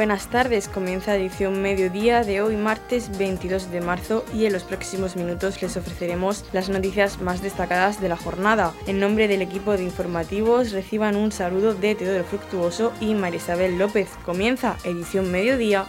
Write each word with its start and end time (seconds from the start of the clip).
buenas 0.00 0.28
tardes. 0.28 0.66
Comienza 0.66 1.14
edición 1.14 1.60
mediodía 1.60 2.24
de 2.24 2.40
hoy, 2.40 2.56
martes 2.56 3.18
22 3.18 3.70
de 3.70 3.82
marzo, 3.82 4.24
y 4.32 4.46
en 4.46 4.54
los 4.54 4.62
próximos 4.62 5.14
minutos 5.14 5.60
les 5.60 5.76
ofreceremos 5.76 6.46
las 6.54 6.70
noticias 6.70 7.20
más 7.20 7.42
destacadas 7.42 8.00
de 8.00 8.08
la 8.08 8.16
jornada. 8.16 8.72
En 8.86 8.98
nombre 8.98 9.28
del 9.28 9.42
equipo 9.42 9.76
de 9.76 9.84
informativos, 9.84 10.72
reciban 10.72 11.16
un 11.16 11.32
saludo 11.32 11.74
de 11.74 11.94
Teodoro 11.94 12.24
Fructuoso 12.24 12.94
y 12.98 13.12
María 13.12 13.36
Isabel 13.36 13.76
López. 13.76 14.08
Comienza 14.24 14.78
edición 14.84 15.30
mediodía. 15.30 15.84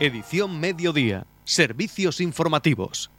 Edición 0.00 0.58
mediodía. 0.58 1.26
Servicios 1.44 2.18
informativos. 2.22 3.10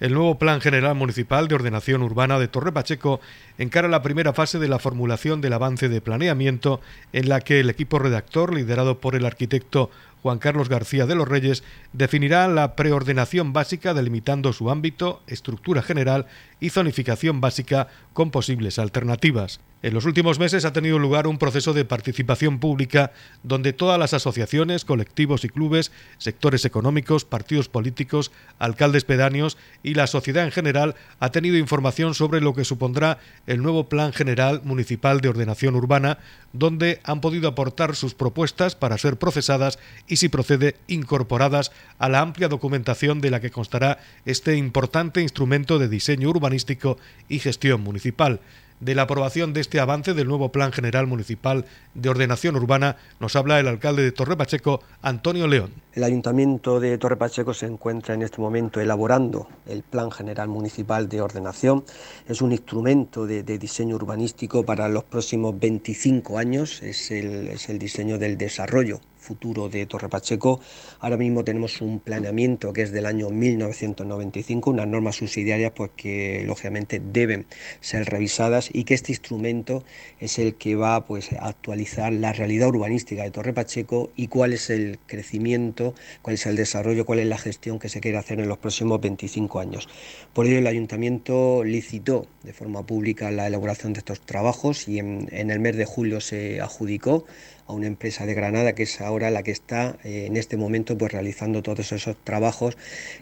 El 0.00 0.14
nuevo 0.14 0.38
Plan 0.38 0.60
General 0.60 0.94
Municipal 0.94 1.48
de 1.48 1.56
Ordenación 1.56 2.02
Urbana 2.02 2.38
de 2.38 2.46
Torre 2.46 2.70
Pacheco 2.70 3.20
encara 3.58 3.88
la 3.88 4.00
primera 4.00 4.32
fase 4.32 4.60
de 4.60 4.68
la 4.68 4.78
formulación 4.78 5.40
del 5.40 5.54
avance 5.54 5.88
de 5.88 6.00
planeamiento 6.00 6.80
en 7.12 7.28
la 7.28 7.40
que 7.40 7.58
el 7.58 7.68
equipo 7.68 7.98
redactor, 7.98 8.54
liderado 8.54 9.00
por 9.00 9.16
el 9.16 9.26
arquitecto 9.26 9.90
Juan 10.22 10.38
Carlos 10.38 10.68
García 10.68 11.06
de 11.06 11.14
los 11.14 11.28
Reyes, 11.28 11.62
definirá 11.92 12.48
la 12.48 12.76
preordenación 12.76 13.52
básica 13.52 13.94
delimitando 13.94 14.52
su 14.52 14.70
ámbito, 14.70 15.22
estructura 15.26 15.82
general 15.82 16.26
y 16.60 16.70
zonificación 16.70 17.40
básica 17.40 17.88
con 18.12 18.30
posibles 18.30 18.78
alternativas. 18.78 19.60
En 19.80 19.94
los 19.94 20.06
últimos 20.06 20.40
meses 20.40 20.64
ha 20.64 20.72
tenido 20.72 20.98
lugar 20.98 21.28
un 21.28 21.38
proceso 21.38 21.72
de 21.72 21.84
participación 21.84 22.58
pública 22.58 23.12
donde 23.44 23.72
todas 23.72 23.96
las 23.96 24.12
asociaciones, 24.12 24.84
colectivos 24.84 25.44
y 25.44 25.48
clubes, 25.48 25.92
sectores 26.18 26.64
económicos, 26.64 27.24
partidos 27.24 27.68
políticos, 27.68 28.32
alcaldes 28.58 29.04
pedáneos 29.04 29.56
y 29.84 29.94
la 29.94 30.08
sociedad 30.08 30.44
en 30.44 30.50
general 30.50 30.96
ha 31.20 31.30
tenido 31.30 31.58
información 31.58 32.14
sobre 32.14 32.40
lo 32.40 32.54
que 32.54 32.64
supondrá 32.64 33.18
el 33.46 33.62
nuevo 33.62 33.88
Plan 33.88 34.12
General 34.12 34.62
Municipal 34.64 35.20
de 35.20 35.28
Ordenación 35.28 35.76
Urbana, 35.76 36.18
donde 36.52 37.00
han 37.04 37.20
podido 37.20 37.46
aportar 37.46 37.94
sus 37.94 38.14
propuestas 38.14 38.74
para 38.74 38.98
ser 38.98 39.16
procesadas 39.16 39.78
y, 40.08 40.16
si 40.16 40.28
procede, 40.28 40.76
incorporadas 40.86 41.70
a 41.98 42.08
la 42.08 42.20
amplia 42.20 42.48
documentación 42.48 43.20
de 43.20 43.30
la 43.30 43.40
que 43.40 43.50
constará 43.50 43.98
este 44.24 44.56
importante 44.56 45.20
instrumento 45.20 45.78
de 45.78 45.88
diseño 45.88 46.30
urbanístico 46.30 46.98
y 47.28 47.38
gestión 47.38 47.82
municipal. 47.82 48.40
De 48.80 48.94
la 48.94 49.02
aprobación 49.02 49.52
de 49.54 49.60
este 49.60 49.80
avance 49.80 50.14
del 50.14 50.28
nuevo 50.28 50.52
Plan 50.52 50.70
General 50.70 51.08
Municipal 51.08 51.64
de 51.94 52.10
Ordenación 52.10 52.54
Urbana 52.54 52.96
nos 53.18 53.34
habla 53.34 53.58
el 53.58 53.66
alcalde 53.66 54.04
de 54.04 54.12
Torre 54.12 54.36
Pacheco, 54.36 54.82
Antonio 55.02 55.48
León. 55.48 55.72
El 55.94 56.04
Ayuntamiento 56.04 56.78
de 56.78 56.96
Torre 56.96 57.16
Pacheco 57.16 57.52
se 57.54 57.66
encuentra 57.66 58.14
en 58.14 58.22
este 58.22 58.40
momento 58.40 58.80
elaborando 58.80 59.48
el 59.66 59.82
Plan 59.82 60.12
General 60.12 60.46
Municipal 60.46 61.08
de 61.08 61.20
Ordenación. 61.20 61.84
Es 62.28 62.40
un 62.40 62.52
instrumento 62.52 63.26
de, 63.26 63.42
diseño 63.42 63.96
urbanístico 63.96 64.64
para 64.64 64.88
los 64.88 65.02
próximos 65.02 65.58
25 65.58 66.38
años, 66.38 66.80
es 66.80 67.10
el, 67.10 67.48
es 67.48 67.68
el 67.68 67.80
diseño 67.80 68.16
del 68.16 68.38
desarrollo 68.38 69.00
futuro 69.28 69.68
de 69.68 69.84
Torre 69.84 70.08
Pacheco. 70.08 70.60
Ahora 71.00 71.18
mismo 71.18 71.44
tenemos 71.44 71.82
un 71.82 72.00
planeamiento 72.00 72.72
que 72.72 72.82
es 72.82 72.92
del 72.92 73.04
año 73.04 73.28
1995, 73.28 74.70
unas 74.70 74.88
normas 74.88 75.16
subsidiarias 75.16 75.72
pues 75.76 75.90
que 75.96 76.44
lógicamente 76.46 76.98
deben 76.98 77.44
ser 77.80 78.06
revisadas 78.06 78.70
y 78.72 78.84
que 78.84 78.94
este 78.94 79.12
instrumento 79.12 79.84
es 80.18 80.38
el 80.38 80.54
que 80.54 80.76
va 80.76 81.04
pues 81.04 81.32
a 81.34 81.48
actualizar 81.48 82.10
la 82.12 82.32
realidad 82.32 82.68
urbanística 82.68 83.22
de 83.22 83.30
Torre 83.30 83.52
Pacheco 83.52 84.10
y 84.16 84.28
cuál 84.28 84.54
es 84.54 84.70
el 84.70 84.98
crecimiento, 85.06 85.94
cuál 86.22 86.34
es 86.34 86.46
el 86.46 86.56
desarrollo, 86.56 87.04
cuál 87.04 87.18
es 87.18 87.26
la 87.26 87.38
gestión 87.38 87.78
que 87.78 87.90
se 87.90 88.00
quiere 88.00 88.16
hacer 88.16 88.40
en 88.40 88.48
los 88.48 88.58
próximos 88.58 89.00
25 89.00 89.60
años. 89.60 89.88
Por 90.32 90.46
ello 90.46 90.58
el 90.58 90.66
ayuntamiento 90.66 91.64
licitó 91.64 92.26
de 92.44 92.54
forma 92.54 92.86
pública 92.86 93.30
la 93.30 93.46
elaboración 93.46 93.92
de 93.92 93.98
estos 93.98 94.20
trabajos 94.20 94.88
y 94.88 94.98
en, 94.98 95.28
en 95.32 95.50
el 95.50 95.60
mes 95.60 95.76
de 95.76 95.84
julio 95.84 96.20
se 96.20 96.62
adjudicó 96.62 97.26
a 97.68 97.72
una 97.74 97.86
empresa 97.86 98.26
de 98.26 98.34
Granada 98.34 98.74
que 98.74 98.84
es 98.84 99.00
ahora 99.00 99.30
la 99.30 99.42
que 99.42 99.50
está 99.50 99.98
eh, 100.02 100.24
en 100.26 100.36
este 100.36 100.56
momento 100.56 100.96
pues 100.96 101.12
realizando 101.12 101.62
todos 101.62 101.92
esos 101.92 102.16
trabajos 102.24 102.76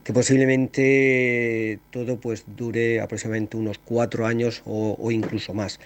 que 0.05 0.13
posiblemente 0.13 1.81
todo 1.91 2.19
pues 2.19 2.45
dure 2.57 3.01
aproximadamente 3.01 3.57
unos 3.57 3.79
cuatro 3.79 4.25
años 4.25 4.63
o, 4.65 5.11
incluso 5.11 5.53
más. 5.53 5.81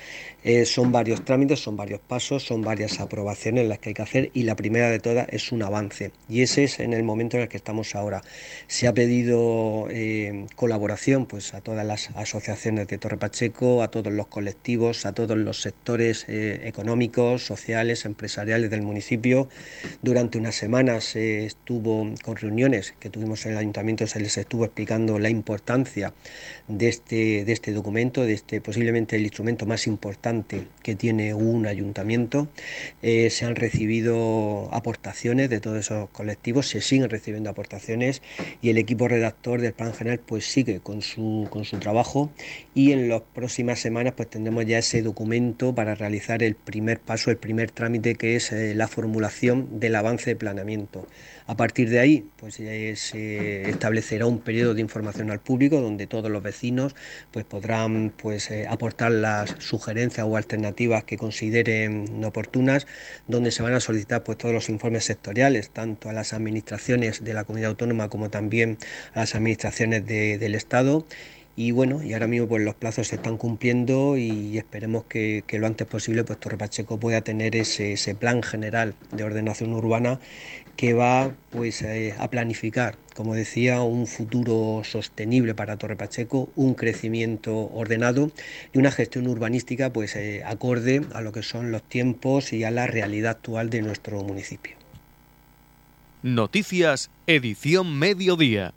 Eh, 0.45 0.67
son 0.67 0.93
varios 0.93 1.25
trámites, 1.25 1.61
son 1.61 1.77
varios 1.77 2.01
pasos, 2.01 2.45
son 2.45 2.63
varias 2.63 3.01
aprobaciones 3.01 3.67
las 3.67 3.79
que 3.79 3.91
hay 3.91 3.95
que 3.95 4.03
hacer 4.03 4.31
y 4.35 4.43
la 4.43 4.57
primera 4.57 4.91
de 4.91 5.01
todas 5.01 5.27
es 5.31 5.53
un 5.53 5.63
avance 5.63 6.13
y 6.29 6.43
ese 6.43 6.65
es 6.65 6.81
en 6.81 6.93
el 6.93 7.03
momento 7.03 7.37
en 7.39 7.45
el 7.45 7.49
que 7.49 7.57
estamos 7.57 7.95
ahora. 7.95 8.23
Se 8.67 8.87
ha 8.87 8.95
pedido 8.95 9.87
eh, 9.91 10.47
colaboración 10.55 11.25
pues 11.27 11.55
a 11.55 11.63
todas 11.63 11.87
las 11.87 12.11
asociaciones 12.11 12.89
de 12.89 12.99
Torre 12.99 13.17
Pacheco, 13.17 13.83
a 13.83 13.91
todos 13.91 14.13
los 14.13 14.27
colectivos, 14.27 15.07
a 15.07 15.13
todos 15.13 15.39
los 15.39 15.63
sectores 15.63 16.27
económicos, 16.29 17.47
sociales, 17.47 18.05
empresariales 18.05 18.50
del 18.51 18.83
municipio. 18.83 19.49
Durante 20.03 20.39
unas 20.39 20.57
semanas 20.57 21.05
se 21.05 21.47
estuvo 21.47 22.13
con 22.25 22.37
reuniones 22.37 22.95
que 22.99 23.11
tuvimos 23.11 23.47
en 23.47 23.53
el 23.53 23.59
ayuntamiento, 23.59 24.07
se 24.09 24.19
les 24.19 24.37
estuvo 24.37 24.65
explicando 24.65 25.21
la 25.21 25.31
importancia 25.31 26.13
de 26.67 26.89
este, 26.89 27.45
de 27.45 27.53
este 27.53 27.73
documento, 27.73 28.25
de 28.25 28.33
este 28.33 28.61
posiblemente 28.61 29.17
el 29.17 29.23
instrumento 29.23 29.67
más 29.67 29.87
importante 29.87 30.67
que 30.83 30.97
tiene 30.97 31.33
un 31.33 31.67
ayuntamiento. 31.67 32.49
Eh, 33.03 33.31
se 33.31 33.45
han 33.45 33.55
recibido 33.55 34.69
aportaciones 34.73 35.49
de 35.49 35.61
todos 35.61 35.79
esos 35.79 36.11
colectivos, 36.11 36.69
se 36.69 36.81
siguen 36.81 37.09
recibiendo 37.09 37.51
aportaciones 37.51 38.23
y 38.63 38.71
el 38.71 38.79
equipo 38.79 39.07
redactor 39.07 39.61
del 39.61 39.75
plan 39.75 39.95
general 39.95 40.19
pues 40.19 40.45
sigue 40.45 40.81
con 40.81 41.03
su, 41.03 41.47
con 41.51 41.65
su 41.65 41.79
trabajo 41.79 42.31
y 42.75 42.91
en 42.91 43.09
las 43.09 43.23
próximas 43.33 43.79
semanas 43.79 44.15
pues 44.17 44.29
tendremos 44.29 44.67
ya 44.67 44.79
ese 44.79 45.03
documento 45.03 45.75
para 45.75 45.95
realizar 45.95 46.43
el 46.43 46.55
primer 46.55 46.99
paso, 46.99 47.31
el 47.31 47.37
primer 47.37 47.71
trámite 47.71 48.15
que 48.15 48.37
es 48.37 48.40
eh, 48.53 48.75
la 48.75 48.89
formulación 48.89 49.81
del 49.81 49.95
avance 49.95 50.31
de 50.31 50.37
planeamiento. 50.37 51.07
A 51.47 51.57
partir 51.57 51.91
de 51.91 51.99
ahí, 51.99 52.25
pues 52.37 52.55
se 52.55 53.69
establecerá 53.69 54.27
un 54.27 54.39
periodo 54.39 54.75
de 54.75 54.81
información 54.81 55.31
al 55.31 55.41
público 55.41 55.81
donde 55.81 56.07
todos 56.07 56.31
los 56.31 56.43
vecinos 56.43 56.95
pues, 57.33 57.45
podrán 57.45 58.13
pues, 58.17 58.51
eh, 58.51 58.67
aportar 58.69 59.11
las 59.13 59.57
sugerencias 59.59 60.27
o 60.29 60.37
alternativas 60.37 61.05
que 61.05 61.17
consideren 61.17 62.25
oportunas, 62.25 62.87
donde 63.27 63.51
se 63.51 63.63
van 63.63 63.75
a 63.75 63.81
solicitar 63.81 64.23
pues, 64.23 64.39
todos 64.39 64.55
los 64.55 64.69
informes 64.69 65.05
sectoriales, 65.05 65.71
tanto 65.71 66.09
a 66.09 66.13
las 66.13 66.33
administraciones 66.33 67.25
de 67.25 67.35
la 67.35 67.45
comunidad 67.45 67.71
autónoma 67.71 68.09
como 68.09 68.31
también 68.31 68.79
a 69.15 69.21
las 69.21 69.35
administraciones 69.35 70.07
del 70.07 70.55
Estado 70.55 71.05
y 71.61 71.73
bueno, 71.73 72.03
y 72.03 72.15
ahora 72.15 72.27
mismo 72.27 72.49
pues 72.49 72.65
los 72.65 72.75
plazos 72.75 73.09
se 73.09 73.17
están 73.17 73.37
cumpliendo 73.37 74.17
y 74.17 74.57
esperemos 74.57 75.05
que, 75.05 75.45
lo 75.53 75.67
antes 75.67 75.87
posible 75.87 76.25
pues 76.25 76.41
Torre 76.41 76.57
Pacheco 76.57 76.99
pueda 76.99 77.21
tener 77.21 77.55
ese, 77.55 78.15
plan 78.15 78.43
general 78.43 78.95
de 79.13 79.25
ordenación 79.25 79.75
urbana 79.75 80.21
que 80.77 80.95
va 80.95 81.35
pues 81.51 81.83
eh, 81.83 82.15
a 82.19 82.31
planificar, 82.31 82.97
como 83.15 83.35
decía, 83.35 83.83
un 83.83 84.07
futuro 84.07 84.81
sostenible 84.85 85.55
para 85.55 85.77
Torre 85.77 85.97
Pacheco, 85.97 86.49
un 86.57 86.73
crecimiento 86.73 87.55
ordenado 87.55 88.31
y 88.73 88.79
una 88.79 88.91
gestión 88.91 89.27
urbanística 89.27 89.93
pues 89.93 90.17
eh, 90.17 90.43
acorde 90.47 91.03
a 91.13 91.21
lo 91.21 91.31
que 91.31 91.43
son 91.43 91.73
los 91.73 91.83
tiempos 91.83 92.55
y 92.55 92.65
a 92.65 92.71
la 92.71 92.87
realidad 92.87 93.33
actual 93.33 93.69
de 93.69 93.83
nuestro 93.83 94.23
municipio. 94.23 94.77
Noticias, 96.23 97.11
edición 97.27 97.99
mediodía. 97.99 98.73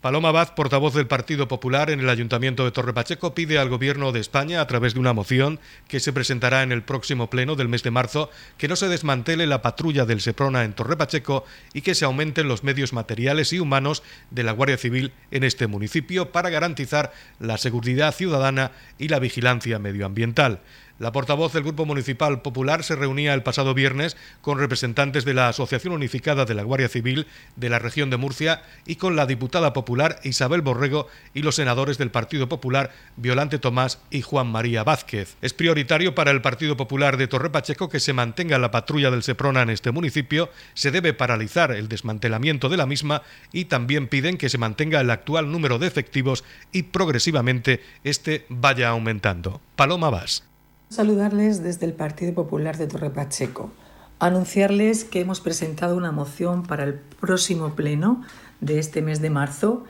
Paloma 0.00 0.32
Baz, 0.32 0.52
portavoz 0.52 0.94
del 0.94 1.06
Partido 1.06 1.46
Popular 1.46 1.90
en 1.90 2.00
el 2.00 2.08
Ayuntamiento 2.08 2.64
de 2.64 2.70
Torre 2.70 2.94
Pacheco, 2.94 3.34
pide 3.34 3.58
al 3.58 3.68
Gobierno 3.68 4.12
de 4.12 4.20
España, 4.20 4.62
a 4.62 4.66
través 4.66 4.94
de 4.94 5.00
una 5.00 5.12
moción 5.12 5.60
que 5.88 6.00
se 6.00 6.14
presentará 6.14 6.62
en 6.62 6.72
el 6.72 6.82
próximo 6.82 7.28
pleno 7.28 7.54
del 7.54 7.68
mes 7.68 7.82
de 7.82 7.90
marzo, 7.90 8.30
que 8.56 8.66
no 8.66 8.76
se 8.76 8.88
desmantele 8.88 9.46
la 9.46 9.60
patrulla 9.60 10.06
del 10.06 10.22
Seprona 10.22 10.64
en 10.64 10.72
Torre 10.72 10.96
Pacheco 10.96 11.44
y 11.74 11.82
que 11.82 11.94
se 11.94 12.06
aumenten 12.06 12.48
los 12.48 12.64
medios 12.64 12.94
materiales 12.94 13.52
y 13.52 13.60
humanos 13.60 14.02
de 14.30 14.42
la 14.42 14.52
Guardia 14.52 14.78
Civil 14.78 15.12
en 15.32 15.44
este 15.44 15.66
municipio 15.66 16.32
para 16.32 16.48
garantizar 16.48 17.12
la 17.38 17.58
seguridad 17.58 18.14
ciudadana 18.14 18.72
y 18.98 19.08
la 19.08 19.18
vigilancia 19.18 19.78
medioambiental. 19.78 20.60
La 21.00 21.12
portavoz 21.12 21.54
del 21.54 21.62
Grupo 21.62 21.86
Municipal 21.86 22.42
Popular 22.42 22.84
se 22.84 22.94
reunía 22.94 23.32
el 23.32 23.42
pasado 23.42 23.72
viernes 23.72 24.18
con 24.42 24.58
representantes 24.58 25.24
de 25.24 25.32
la 25.32 25.48
Asociación 25.48 25.94
Unificada 25.94 26.44
de 26.44 26.52
la 26.52 26.62
Guardia 26.62 26.90
Civil 26.90 27.26
de 27.56 27.70
la 27.70 27.78
región 27.78 28.10
de 28.10 28.18
Murcia 28.18 28.62
y 28.84 28.96
con 28.96 29.16
la 29.16 29.24
diputada 29.24 29.72
popular 29.72 30.20
Isabel 30.24 30.60
Borrego 30.60 31.08
y 31.32 31.40
los 31.40 31.54
senadores 31.54 31.96
del 31.96 32.10
Partido 32.10 32.50
Popular 32.50 32.92
Violante 33.16 33.58
Tomás 33.58 33.98
y 34.10 34.20
Juan 34.20 34.48
María 34.48 34.84
Vázquez. 34.84 35.38
Es 35.40 35.54
prioritario 35.54 36.14
para 36.14 36.32
el 36.32 36.42
Partido 36.42 36.76
Popular 36.76 37.16
de 37.16 37.28
Torre 37.28 37.48
Pacheco 37.48 37.88
que 37.88 37.98
se 37.98 38.12
mantenga 38.12 38.58
la 38.58 38.70
patrulla 38.70 39.10
del 39.10 39.22
Seprona 39.22 39.62
en 39.62 39.70
este 39.70 39.92
municipio, 39.92 40.50
se 40.74 40.90
debe 40.90 41.14
paralizar 41.14 41.72
el 41.72 41.88
desmantelamiento 41.88 42.68
de 42.68 42.76
la 42.76 42.84
misma 42.84 43.22
y 43.54 43.64
también 43.64 44.06
piden 44.06 44.36
que 44.36 44.50
se 44.50 44.58
mantenga 44.58 45.00
el 45.00 45.10
actual 45.10 45.50
número 45.50 45.78
de 45.78 45.86
efectivos 45.86 46.44
y 46.72 46.82
progresivamente 46.82 47.82
este 48.04 48.44
vaya 48.50 48.90
aumentando. 48.90 49.62
Paloma 49.76 50.10
Vas. 50.10 50.49
Saludarles 50.92 51.62
desde 51.62 51.86
el 51.86 51.92
Partido 51.92 52.34
Popular 52.34 52.76
de 52.76 52.88
Torre 52.88 53.10
Pacheco. 53.10 53.70
Anunciarles 54.18 55.04
que 55.04 55.20
hemos 55.20 55.40
presentado 55.40 55.96
una 55.96 56.10
moción 56.10 56.64
para 56.64 56.82
el 56.82 56.94
próximo 56.94 57.76
pleno 57.76 58.24
de 58.60 58.80
este 58.80 59.00
mes 59.00 59.20
de 59.20 59.30
marzo 59.30 59.84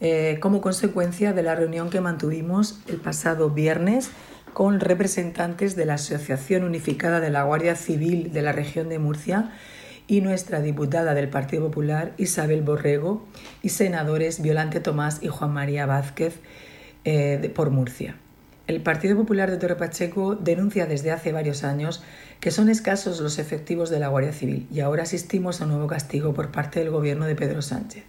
eh, 0.00 0.38
como 0.40 0.62
consecuencia 0.62 1.34
de 1.34 1.42
la 1.42 1.54
reunión 1.56 1.90
que 1.90 2.00
mantuvimos 2.00 2.80
el 2.88 2.96
pasado 2.96 3.50
viernes 3.50 4.08
con 4.54 4.80
representantes 4.80 5.76
de 5.76 5.84
la 5.84 5.94
Asociación 5.94 6.64
Unificada 6.64 7.20
de 7.20 7.28
la 7.28 7.42
Guardia 7.42 7.76
Civil 7.76 8.32
de 8.32 8.40
la 8.40 8.52
región 8.52 8.88
de 8.88 8.98
Murcia 8.98 9.52
y 10.06 10.22
nuestra 10.22 10.62
diputada 10.62 11.12
del 11.12 11.28
Partido 11.28 11.66
Popular, 11.66 12.14
Isabel 12.16 12.62
Borrego, 12.62 13.26
y 13.62 13.68
senadores 13.68 14.40
Violante 14.40 14.80
Tomás 14.80 15.22
y 15.22 15.28
Juan 15.28 15.52
María 15.52 15.84
Vázquez 15.84 16.40
eh, 17.04 17.52
por 17.54 17.68
Murcia. 17.68 18.16
El 18.66 18.82
Partido 18.82 19.16
Popular 19.16 19.50
de 19.50 19.58
Torre 19.58 19.76
Pacheco 19.76 20.34
denuncia 20.34 20.86
desde 20.86 21.12
hace 21.12 21.32
varios 21.32 21.62
años 21.62 22.02
que 22.40 22.50
son 22.50 22.68
escasos 22.68 23.20
los 23.20 23.38
efectivos 23.38 23.90
de 23.90 24.00
la 24.00 24.08
Guardia 24.08 24.32
Civil 24.32 24.66
y 24.72 24.80
ahora 24.80 25.04
asistimos 25.04 25.60
a 25.60 25.64
un 25.64 25.70
nuevo 25.70 25.86
castigo 25.86 26.34
por 26.34 26.50
parte 26.50 26.80
del 26.80 26.90
gobierno 26.90 27.26
de 27.26 27.36
Pedro 27.36 27.62
Sánchez 27.62 28.04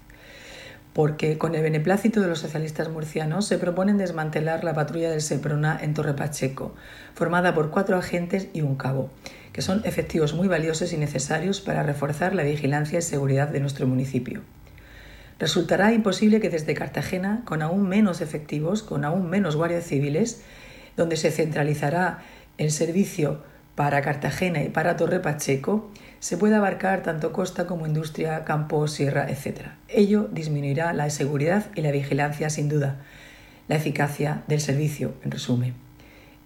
porque 0.97 1.37
con 1.37 1.53
el 1.53 1.61
beneplácito 1.61 2.21
de 2.21 2.27
los 2.27 2.39
socialistas 2.39 2.89
murcianos 2.89 3.45
se 3.45 3.59
proponen 3.59 3.99
desmantelar 3.99 4.63
la 4.63 4.73
patrulla 4.73 5.11
del 5.11 5.21
Seprona 5.21 5.77
en 5.79 5.93
Torre 5.93 6.15
Pacheco, 6.15 6.73
formada 7.13 7.53
por 7.53 7.69
cuatro 7.69 7.97
agentes 7.97 8.47
y 8.51 8.61
un 8.61 8.77
cabo, 8.77 9.11
que 9.53 9.61
son 9.61 9.83
efectivos 9.85 10.33
muy 10.33 10.47
valiosos 10.47 10.93
y 10.93 10.97
necesarios 10.97 11.61
para 11.61 11.83
reforzar 11.83 12.33
la 12.33 12.41
vigilancia 12.41 12.97
y 12.97 13.03
seguridad 13.03 13.47
de 13.47 13.59
nuestro 13.59 13.85
municipio. 13.85 14.41
Resultará 15.39 15.93
imposible 15.93 16.39
que 16.39 16.49
desde 16.49 16.73
Cartagena, 16.73 17.41
con 17.45 17.61
aún 17.61 17.87
menos 17.87 18.21
efectivos, 18.21 18.81
con 18.81 19.05
aún 19.05 19.29
menos 19.29 19.55
guardias 19.55 19.85
civiles, 19.85 20.41
donde 20.95 21.15
se 21.15 21.31
centralizará 21.31 22.19
el 22.57 22.71
servicio 22.71 23.43
para 23.75 24.01
Cartagena 24.01 24.63
y 24.63 24.69
para 24.69 24.97
Torre 24.97 25.19
Pacheco, 25.19 25.91
se 26.19 26.37
puede 26.37 26.55
abarcar 26.55 27.03
tanto 27.03 27.31
costa 27.31 27.67
como 27.67 27.85
industria, 27.85 28.43
campo, 28.43 28.87
sierra, 28.87 29.29
etc. 29.29 29.67
Ello 29.87 30.27
disminuirá 30.31 30.91
la 30.93 31.09
seguridad 31.11 31.67
y 31.75 31.81
la 31.81 31.91
vigilancia 31.91 32.49
sin 32.49 32.69
duda, 32.69 32.97
la 33.67 33.75
eficacia 33.75 34.41
del 34.47 34.61
servicio, 34.61 35.13
en 35.23 35.29
resumen. 35.29 35.75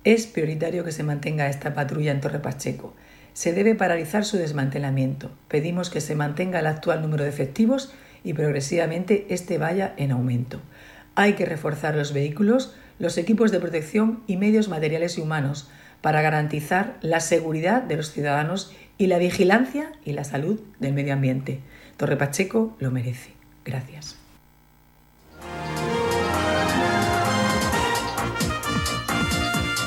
Es 0.03 0.27
prioritario 0.27 0.83
que 0.83 0.91
se 0.91 1.03
mantenga 1.03 1.47
esta 1.47 1.73
patrulla 1.73 2.11
en 2.11 2.19
Torre 2.19 2.39
Pacheco. 2.39 2.93
Se 3.33 3.53
debe 3.53 3.75
paralizar 3.75 4.25
su 4.25 4.35
desmantelamiento. 4.35 5.31
Pedimos 5.47 5.89
que 5.89 6.01
se 6.01 6.15
mantenga 6.15 6.59
el 6.59 6.67
actual 6.67 7.01
número 7.01 7.23
de 7.23 7.29
efectivos 7.29 7.93
y 8.23 8.33
progresivamente 8.33 9.27
este 9.29 9.57
vaya 9.57 9.93
en 9.97 10.11
aumento. 10.11 10.59
Hay 11.15 11.33
que 11.33 11.45
reforzar 11.45 11.95
los 11.95 12.13
vehículos, 12.13 12.75
los 12.99 13.17
equipos 13.17 13.51
de 13.51 13.59
protección 13.59 14.23
y 14.27 14.37
medios 14.37 14.69
materiales 14.69 15.17
y 15.17 15.21
humanos 15.21 15.69
para 16.01 16.21
garantizar 16.21 16.97
la 17.01 17.19
seguridad 17.19 17.83
de 17.83 17.97
los 17.97 18.11
ciudadanos 18.11 18.71
y 18.97 19.07
la 19.07 19.17
vigilancia 19.17 19.91
y 20.05 20.13
la 20.13 20.23
salud 20.23 20.59
del 20.79 20.93
medio 20.93 21.13
ambiente. 21.13 21.59
Torre 21.97 22.17
Pacheco 22.17 22.75
lo 22.79 22.91
merece. 22.91 23.31
Gracias. 23.65 24.17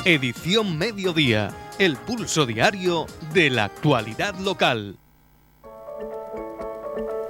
Edición 0.05 0.77
Mediodía, 0.77 1.49
el 1.79 1.97
pulso 1.97 2.45
diario 2.45 3.07
de 3.33 3.49
la 3.49 3.65
actualidad 3.65 4.35
local. 4.35 4.97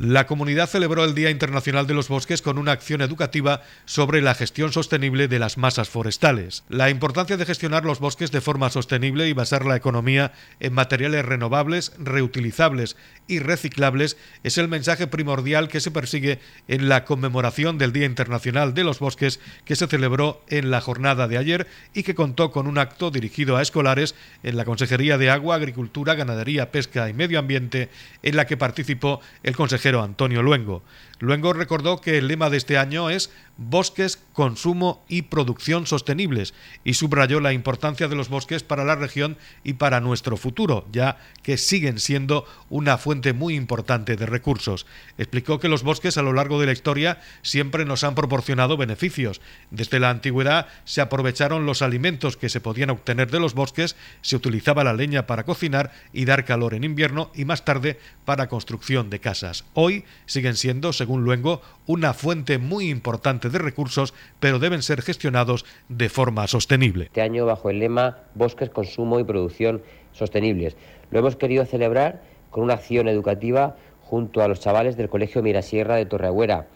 La 0.00 0.26
comunidad 0.26 0.66
celebró 0.66 1.04
el 1.04 1.14
Día 1.14 1.28
Internacional 1.28 1.86
de 1.86 1.92
los 1.92 2.08
Bosques 2.08 2.40
con 2.40 2.56
una 2.56 2.72
acción 2.72 3.02
educativa 3.02 3.60
sobre 3.84 4.22
la 4.22 4.34
gestión 4.34 4.72
sostenible 4.72 5.28
de 5.28 5.38
las 5.38 5.58
masas 5.58 5.90
forestales. 5.90 6.64
La 6.70 6.88
importancia 6.88 7.36
de 7.36 7.44
gestionar 7.44 7.84
los 7.84 8.00
bosques 8.00 8.32
de 8.32 8.40
forma 8.40 8.70
sostenible 8.70 9.28
y 9.28 9.34
basar 9.34 9.66
la 9.66 9.76
economía 9.76 10.32
en 10.58 10.72
materiales 10.72 11.26
renovables, 11.26 11.92
reutilizables 11.98 12.96
y 13.26 13.40
reciclables 13.40 14.16
es 14.42 14.56
el 14.56 14.68
mensaje 14.68 15.06
primordial 15.06 15.68
que 15.68 15.80
se 15.80 15.90
persigue 15.90 16.38
en 16.66 16.88
la 16.88 17.04
conmemoración 17.04 17.76
del 17.76 17.92
Día 17.92 18.06
Internacional 18.06 18.72
de 18.72 18.84
los 18.84 19.00
Bosques 19.00 19.38
que 19.66 19.76
se 19.76 19.86
celebró 19.86 20.42
en 20.48 20.70
la 20.70 20.80
jornada 20.80 21.28
de 21.28 21.36
ayer 21.36 21.66
y 21.92 22.04
que 22.04 22.14
contó 22.14 22.52
con 22.52 22.66
un 22.66 22.78
acto 22.78 23.10
dirigido 23.10 23.58
a 23.58 23.62
escolares 23.62 24.14
en 24.44 24.56
la 24.56 24.64
Consejería 24.64 25.18
de 25.18 25.28
Agua, 25.28 25.56
Agricultura, 25.56 26.14
Ganadería, 26.14 26.72
Pesca 26.72 27.10
y 27.10 27.12
Medio 27.12 27.38
Ambiente 27.38 27.90
en 28.22 28.36
la 28.36 28.46
que 28.46 28.56
participó 28.56 29.20
el 29.42 29.54
consejero 29.54 29.89
Antonio 29.98 30.42
Luengo. 30.42 30.84
Luengo 31.20 31.52
recordó 31.52 32.00
que 32.00 32.16
el 32.16 32.28
lema 32.28 32.48
de 32.48 32.56
este 32.56 32.78
año 32.78 33.10
es 33.10 33.30
Bosques, 33.58 34.18
Consumo 34.32 35.04
y 35.06 35.22
Producción 35.22 35.86
Sostenibles 35.86 36.54
y 36.82 36.94
subrayó 36.94 37.40
la 37.40 37.52
importancia 37.52 38.08
de 38.08 38.16
los 38.16 38.30
bosques 38.30 38.62
para 38.62 38.84
la 38.84 38.94
región 38.94 39.36
y 39.62 39.74
para 39.74 40.00
nuestro 40.00 40.38
futuro, 40.38 40.86
ya 40.90 41.18
que 41.42 41.58
siguen 41.58 42.00
siendo 42.00 42.46
una 42.70 42.96
fuente 42.96 43.34
muy 43.34 43.54
importante 43.54 44.16
de 44.16 44.24
recursos. 44.24 44.86
Explicó 45.18 45.60
que 45.60 45.68
los 45.68 45.82
bosques 45.82 46.16
a 46.16 46.22
lo 46.22 46.32
largo 46.32 46.58
de 46.58 46.64
la 46.64 46.72
historia 46.72 47.20
siempre 47.42 47.84
nos 47.84 48.02
han 48.02 48.14
proporcionado 48.14 48.78
beneficios. 48.78 49.42
Desde 49.70 50.00
la 50.00 50.08
antigüedad 50.08 50.68
se 50.86 51.02
aprovecharon 51.02 51.66
los 51.66 51.82
alimentos 51.82 52.38
que 52.38 52.48
se 52.48 52.62
podían 52.62 52.88
obtener 52.88 53.30
de 53.30 53.40
los 53.40 53.52
bosques, 53.52 53.94
se 54.22 54.36
utilizaba 54.36 54.84
la 54.84 54.94
leña 54.94 55.26
para 55.26 55.44
cocinar 55.44 55.92
y 56.14 56.24
dar 56.24 56.46
calor 56.46 56.72
en 56.72 56.84
invierno 56.84 57.30
y 57.34 57.44
más 57.44 57.66
tarde 57.66 58.00
para 58.24 58.48
construcción 58.48 59.10
de 59.10 59.20
casas. 59.20 59.66
Hoy 59.74 60.04
siguen 60.24 60.56
siendo, 60.56 60.94
según 60.94 61.09
Luengo, 61.18 61.60
una 61.86 62.14
fuente 62.14 62.58
muy 62.58 62.88
importante 62.88 63.48
de 63.48 63.58
recursos, 63.58 64.14
pero 64.38 64.58
deben 64.58 64.82
ser 64.82 65.02
gestionados 65.02 65.64
de 65.88 66.08
forma 66.08 66.46
sostenible. 66.46 67.04
Este 67.04 67.22
año 67.22 67.46
bajo 67.46 67.70
el 67.70 67.80
lema 67.80 68.18
Bosques, 68.34 68.70
Consumo 68.70 69.18
y 69.18 69.24
Producción 69.24 69.82
Sostenibles. 70.12 70.76
Lo 71.10 71.18
hemos 71.18 71.36
querido 71.36 71.64
celebrar 71.66 72.22
con 72.50 72.64
una 72.64 72.74
acción 72.74 73.08
educativa 73.08 73.76
junto 74.02 74.42
a 74.42 74.48
los 74.48 74.60
chavales 74.60 74.96
del 74.96 75.08
Colegio 75.08 75.42
Mirasierra 75.42 75.96
de 75.96 76.06
Torreagüera. 76.06 76.66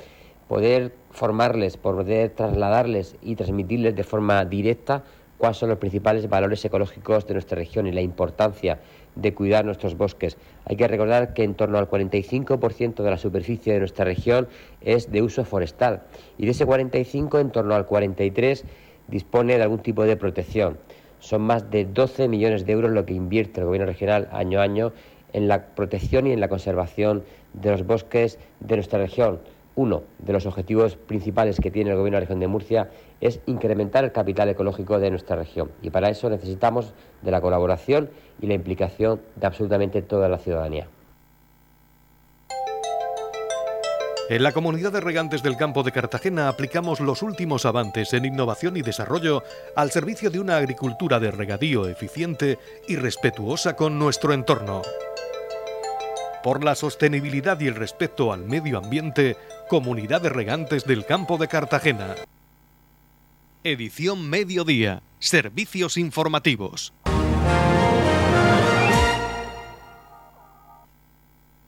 Poder 0.49 0.95
formarles, 1.11 1.77
poder 1.77 2.31
trasladarles 2.31 3.17
y 3.23 3.37
transmitirles 3.37 3.97
de 3.97 4.05
forma 4.05 4.45
directa 4.45 5.05
cuáles 5.39 5.57
son 5.57 5.69
los 5.69 5.79
principales 5.79 6.29
valores 6.29 6.65
ecológicos 6.65 7.27
de 7.27 7.35
nuestra 7.35 7.57
región 7.57 7.87
y 7.87 7.93
la 7.93 8.01
importancia 8.01 8.79
de 9.17 9.35
cuidar 9.35 9.65
nuestros 9.65 9.97
bosques. 9.97 10.37
Hay 10.65 10.77
que 10.77 10.89
recordar 10.89 11.35
que 11.35 11.45
en 11.45 11.55
torno 11.55 11.79
al 11.79 11.89
45% 11.89 13.03
de 13.03 13.11
la 13.11 13.19
superficie 13.19 13.73
de 13.73 13.79
nuestra 13.79 14.05
región 14.05 14.49
es 14.81 15.11
de 15.11 15.23
uso 15.23 15.45
forestal 15.45 16.03
y 16.39 16.47
de 16.47 16.53
ese 16.53 16.67
45 16.67 17.39
en 17.39 17.51
torno 17.51 17.75
al 17.75 17.87
43 17.87 18.65
dispone 19.09 19.57
de 19.57 19.63
algún 19.63 19.81
tipo 19.81 20.05
de 20.05 20.17
protección. 20.17 20.79
Son 21.21 21.43
más 21.43 21.71
de 21.71 21.85
12 21.85 22.29
millones 22.29 22.67
de 22.67 22.73
euros 22.73 22.91
lo 22.91 23.07
que 23.07 23.15
invierte 23.15 23.61
el 23.61 23.67
gobierno 23.67 23.87
regional 23.87 24.29
año 24.33 24.61
a 24.61 24.65
año 24.65 24.93
en 25.33 25.49
la 25.49 25.67
protección 25.75 26.27
y 26.27 26.33
en 26.33 26.41
la 26.41 26.49
conservación 26.49 27.25
de 27.53 27.71
los 27.71 27.87
bosques 27.87 28.39
de 28.61 28.77
nuestra 28.77 28.99
región 28.99 29.41
uno 29.77 30.03
de 30.19 30.33
los 30.33 30.47
objetivos 30.47 30.97
principales 30.97 31.59
que 31.61 31.71
tiene 31.71 31.91
el 31.91 31.97
Gobierno 31.97 32.17
de 32.17 32.21
la 32.21 32.27
región 32.27 32.41
de 32.41 32.49
Murcia 32.49 32.91
es 33.21 33.41
incrementar 33.47 34.05
el 34.05 34.13
capital 34.13 34.49
ecológico 34.49 34.99
de 34.99 35.11
nuestra 35.11 35.37
región 35.37 35.71
y 35.83 35.91
para 35.91 36.11
eso 36.11 36.31
necesitamos 36.31 36.95
de 37.23 37.31
la 37.31 37.41
colaboración 37.41 38.11
y 38.41 38.47
la 38.47 38.55
implicación 38.55 39.21
de 39.37 39.47
absolutamente 39.47 40.03
toda 40.03 40.29
la 40.29 40.39
ciudadanía. 40.39 40.89
En 44.31 44.43
la 44.43 44.53
comunidad 44.53 44.91
de 44.91 45.03
regantes 45.03 45.43
del 45.43 45.59
campo 45.59 45.83
de 45.83 45.93
Cartagena 45.93 46.49
aplicamos 46.49 46.99
los 47.01 47.23
últimos 47.23 47.67
avances 47.67 48.15
en 48.15 48.25
innovación 48.25 48.75
y 48.79 48.81
desarrollo 48.81 49.43
al 49.77 49.91
servicio 49.91 50.31
de 50.31 50.41
una 50.41 50.57
agricultura 50.57 51.21
de 51.21 51.31
regadío 51.31 51.87
eficiente 51.89 52.59
y 52.89 52.97
respetuosa 52.97 53.77
con 53.77 53.99
nuestro 53.99 54.33
entorno. 54.33 54.81
Por 56.43 56.65
la 56.65 56.75
sostenibilidad 56.75 57.61
y 57.61 57.67
el 57.67 57.75
respeto 57.75 58.33
al 58.33 58.45
medio 58.45 58.79
ambiente, 58.79 59.37
Comunidad 59.69 60.21
de 60.21 60.29
Regantes 60.29 60.85
del 60.85 61.07
Campo 61.07 61.39
de 61.39 61.49
Cartagena. 61.49 62.17
Edición 63.63 64.29
Mediodía. 64.29 65.03
Servicios 65.19 65.97
informativos. 65.97 66.93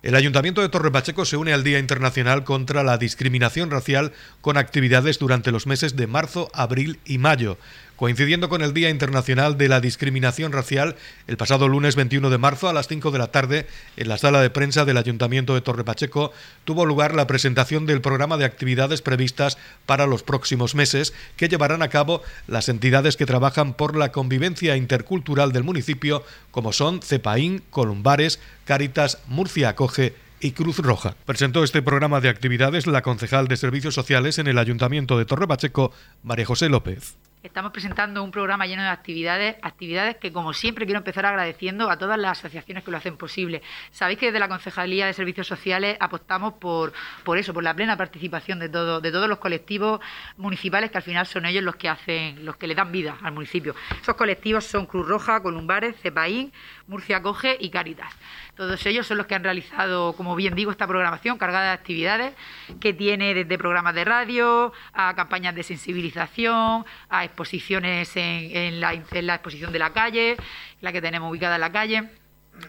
El 0.02 0.14
Ayuntamiento 0.14 0.60
de 0.60 0.68
Torre 0.68 0.92
Pacheco 0.92 1.24
se 1.24 1.36
une 1.36 1.52
al 1.52 1.64
Día 1.64 1.78
Internacional 1.78 2.44
contra 2.44 2.84
la 2.84 2.98
Discriminación 2.98 3.70
Racial 3.70 4.12
con 4.40 4.56
actividades 4.56 5.18
durante 5.18 5.50
los 5.50 5.66
meses 5.66 5.96
de 5.96 6.06
marzo, 6.06 6.48
abril 6.52 7.00
y 7.04 7.18
mayo. 7.18 7.58
Coincidiendo 7.96 8.50
con 8.50 8.60
el 8.60 8.74
Día 8.74 8.90
Internacional 8.90 9.56
de 9.56 9.70
la 9.70 9.80
Discriminación 9.80 10.52
Racial, 10.52 10.96
el 11.28 11.38
pasado 11.38 11.66
lunes 11.66 11.96
21 11.96 12.28
de 12.28 12.36
marzo 12.36 12.68
a 12.68 12.74
las 12.74 12.88
5 12.88 13.10
de 13.10 13.18
la 13.18 13.28
tarde, 13.28 13.66
en 13.96 14.08
la 14.08 14.18
sala 14.18 14.42
de 14.42 14.50
prensa 14.50 14.84
del 14.84 14.98
Ayuntamiento 14.98 15.54
de 15.54 15.62
Torre 15.62 15.82
Pacheco, 15.82 16.30
tuvo 16.66 16.84
lugar 16.84 17.14
la 17.14 17.26
presentación 17.26 17.86
del 17.86 18.02
programa 18.02 18.36
de 18.36 18.44
actividades 18.44 19.00
previstas 19.00 19.56
para 19.86 20.06
los 20.06 20.22
próximos 20.22 20.74
meses 20.74 21.14
que 21.38 21.48
llevarán 21.48 21.80
a 21.80 21.88
cabo 21.88 22.20
las 22.46 22.68
entidades 22.68 23.16
que 23.16 23.24
trabajan 23.24 23.72
por 23.72 23.96
la 23.96 24.12
convivencia 24.12 24.76
intercultural 24.76 25.52
del 25.52 25.64
municipio, 25.64 26.22
como 26.50 26.74
son 26.74 27.00
Cepaín, 27.00 27.62
Columbares, 27.70 28.40
Cáritas, 28.66 29.20
Murcia 29.26 29.70
Acoge 29.70 30.14
y 30.38 30.52
Cruz 30.52 30.80
Roja. 30.80 31.16
Presentó 31.24 31.64
este 31.64 31.80
programa 31.80 32.20
de 32.20 32.28
actividades 32.28 32.86
la 32.86 33.00
concejal 33.00 33.48
de 33.48 33.56
Servicios 33.56 33.94
Sociales 33.94 34.38
en 34.38 34.48
el 34.48 34.58
Ayuntamiento 34.58 35.16
de 35.16 35.24
Torre 35.24 35.48
Pacheco, 35.48 35.92
María 36.22 36.44
José 36.44 36.68
López. 36.68 37.16
Estamos 37.46 37.70
presentando 37.70 38.24
un 38.24 38.32
programa 38.32 38.66
lleno 38.66 38.82
de 38.82 38.88
actividades, 38.88 39.54
actividades 39.62 40.16
que 40.16 40.32
como 40.32 40.52
siempre 40.52 40.84
quiero 40.84 40.98
empezar 40.98 41.26
agradeciendo 41.26 41.88
a 41.88 41.96
todas 41.96 42.18
las 42.18 42.40
asociaciones 42.40 42.82
que 42.82 42.90
lo 42.90 42.96
hacen 42.96 43.16
posible. 43.16 43.62
Sabéis 43.92 44.18
que 44.18 44.26
desde 44.26 44.40
la 44.40 44.48
Concejalía 44.48 45.06
de 45.06 45.12
Servicios 45.12 45.46
Sociales 45.46 45.96
apostamos 46.00 46.54
por, 46.54 46.92
por 47.22 47.38
eso, 47.38 47.54
por 47.54 47.62
la 47.62 47.72
plena 47.72 47.96
participación 47.96 48.58
de, 48.58 48.68
todo, 48.68 49.00
de 49.00 49.12
todos 49.12 49.28
los 49.28 49.38
colectivos 49.38 50.00
municipales 50.36 50.90
que 50.90 50.98
al 50.98 51.04
final 51.04 51.24
son 51.24 51.46
ellos 51.46 51.62
los 51.62 51.76
que 51.76 51.88
hacen, 51.88 52.44
los 52.44 52.56
que 52.56 52.66
le 52.66 52.74
dan 52.74 52.90
vida 52.90 53.16
al 53.22 53.32
municipio. 53.32 53.76
Esos 54.02 54.16
colectivos 54.16 54.64
son 54.64 54.86
Cruz 54.86 55.06
Roja, 55.06 55.40
Columbares, 55.40 55.94
Cepaín, 56.02 56.52
Murcia 56.86 57.22
Coge 57.22 57.56
y 57.60 57.70
Caritas. 57.70 58.12
Todos 58.56 58.84
ellos 58.86 59.06
son 59.06 59.18
los 59.18 59.26
que 59.26 59.34
han 59.34 59.44
realizado, 59.44 60.14
como 60.14 60.36
bien 60.36 60.54
digo, 60.54 60.70
esta 60.70 60.86
programación 60.86 61.36
cargada 61.36 61.66
de 61.66 61.72
actividades 61.72 62.34
que 62.80 62.92
tiene 62.92 63.34
desde 63.34 63.58
programas 63.58 63.94
de 63.94 64.04
radio 64.04 64.72
a 64.92 65.14
campañas 65.14 65.54
de 65.54 65.62
sensibilización, 65.62 66.84
a 67.08 67.24
exposiciones 67.24 68.12
en, 68.16 68.80
la, 68.80 68.94
exposición 68.94 69.72
de 69.72 69.78
la 69.78 69.92
calle, 69.92 70.36
la 70.80 70.92
que 70.92 71.02
tenemos 71.02 71.30
ubicada 71.30 71.56
en 71.56 71.60
la 71.60 71.72
calle. 71.72 72.10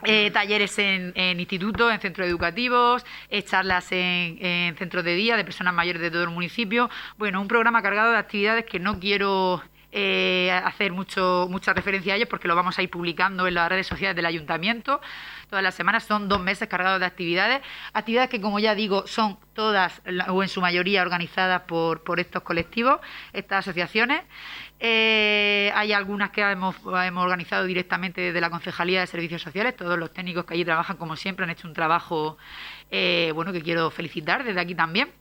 Eh, 0.04 0.32
talleres 0.32 0.78
en, 0.80 1.14
institutos, 1.40 1.94
en 1.94 2.02
centros 2.02 2.28
educativos, 2.28 3.06
eh, 3.30 3.42
charlas 3.44 3.88
en, 3.92 4.76
centros 4.76 5.06
de 5.06 5.16
día 5.16 5.38
de 5.38 5.46
personas 5.46 5.74
mayores 5.74 6.02
de 6.02 6.12
todo 6.12 6.24
el 6.24 6.30
municipio. 6.30 6.90
Bueno, 7.18 7.40
un 7.40 7.48
programa 7.48 7.82
cargado 7.82 8.12
de 8.12 8.18
actividades 8.18 8.66
que 8.66 8.80
no 8.80 9.00
quiero 9.00 9.64
eh, 9.92 10.52
hacer 10.52 10.92
mucho, 10.92 11.48
mucha 11.50 11.74
referencia 11.74 12.14
a 12.14 12.16
ellos 12.18 12.28
porque 12.30 12.48
lo 12.48 12.56
vamos 12.56 12.78
a 12.78 12.84
ir 12.84 12.90
publicando 12.90 13.48
en 13.48 13.54
las 13.54 13.70
redes 13.70 13.88
sociales 13.88 14.16
del 14.16 14.26
ayuntamiento 14.26 15.00
todas 15.50 15.64
las 15.64 15.76
semanas. 15.76 16.04
Son 16.04 16.28
dos 16.28 16.42
meses 16.42 16.68
cargados 16.68 17.00
de 17.00 17.06
actividades, 17.06 17.62
actividades 17.94 18.30
que, 18.30 18.42
como 18.42 18.60
ya 18.60 18.76
digo, 18.76 19.08
son 19.08 19.38
todas 19.54 20.02
o 20.28 20.44
en 20.44 20.50
su 20.50 20.62
mayoría 20.62 21.02
organizadas 21.02 21.62
por, 21.62 22.04
por 22.04 22.20
estos 22.20 22.44
colectivos, 22.44 23.00
estas 23.34 23.60
asociaciones. 23.60 24.24
Eh, 24.80 25.72
hay 25.74 25.94
algunas 25.94 26.30
que 26.30 26.42
hemos, 26.42 26.76
hemos 27.06 27.24
organizado 27.24 27.64
directamente 27.66 28.22
desde 28.22 28.42
la 28.42 28.50
Concejalía 28.50 29.00
de 29.00 29.08
Servicios 29.08 29.42
Sociales. 29.42 29.76
Todos 29.76 29.98
los 29.98 30.12
técnicos 30.12 30.46
que 30.46 30.54
allí 30.54 30.66
trabajan, 30.66 30.98
como 30.98 31.16
siempre, 31.16 31.46
han 31.46 31.50
hecho 31.50 31.68
un 31.68 31.74
trabajo 31.74 32.38
eh, 32.92 33.32
bueno 33.34 33.54
que 33.54 33.62
quiero 33.62 33.90
felicitar 33.90 34.44
desde 34.44 34.60
aquí 34.60 34.76
también. 34.76 35.12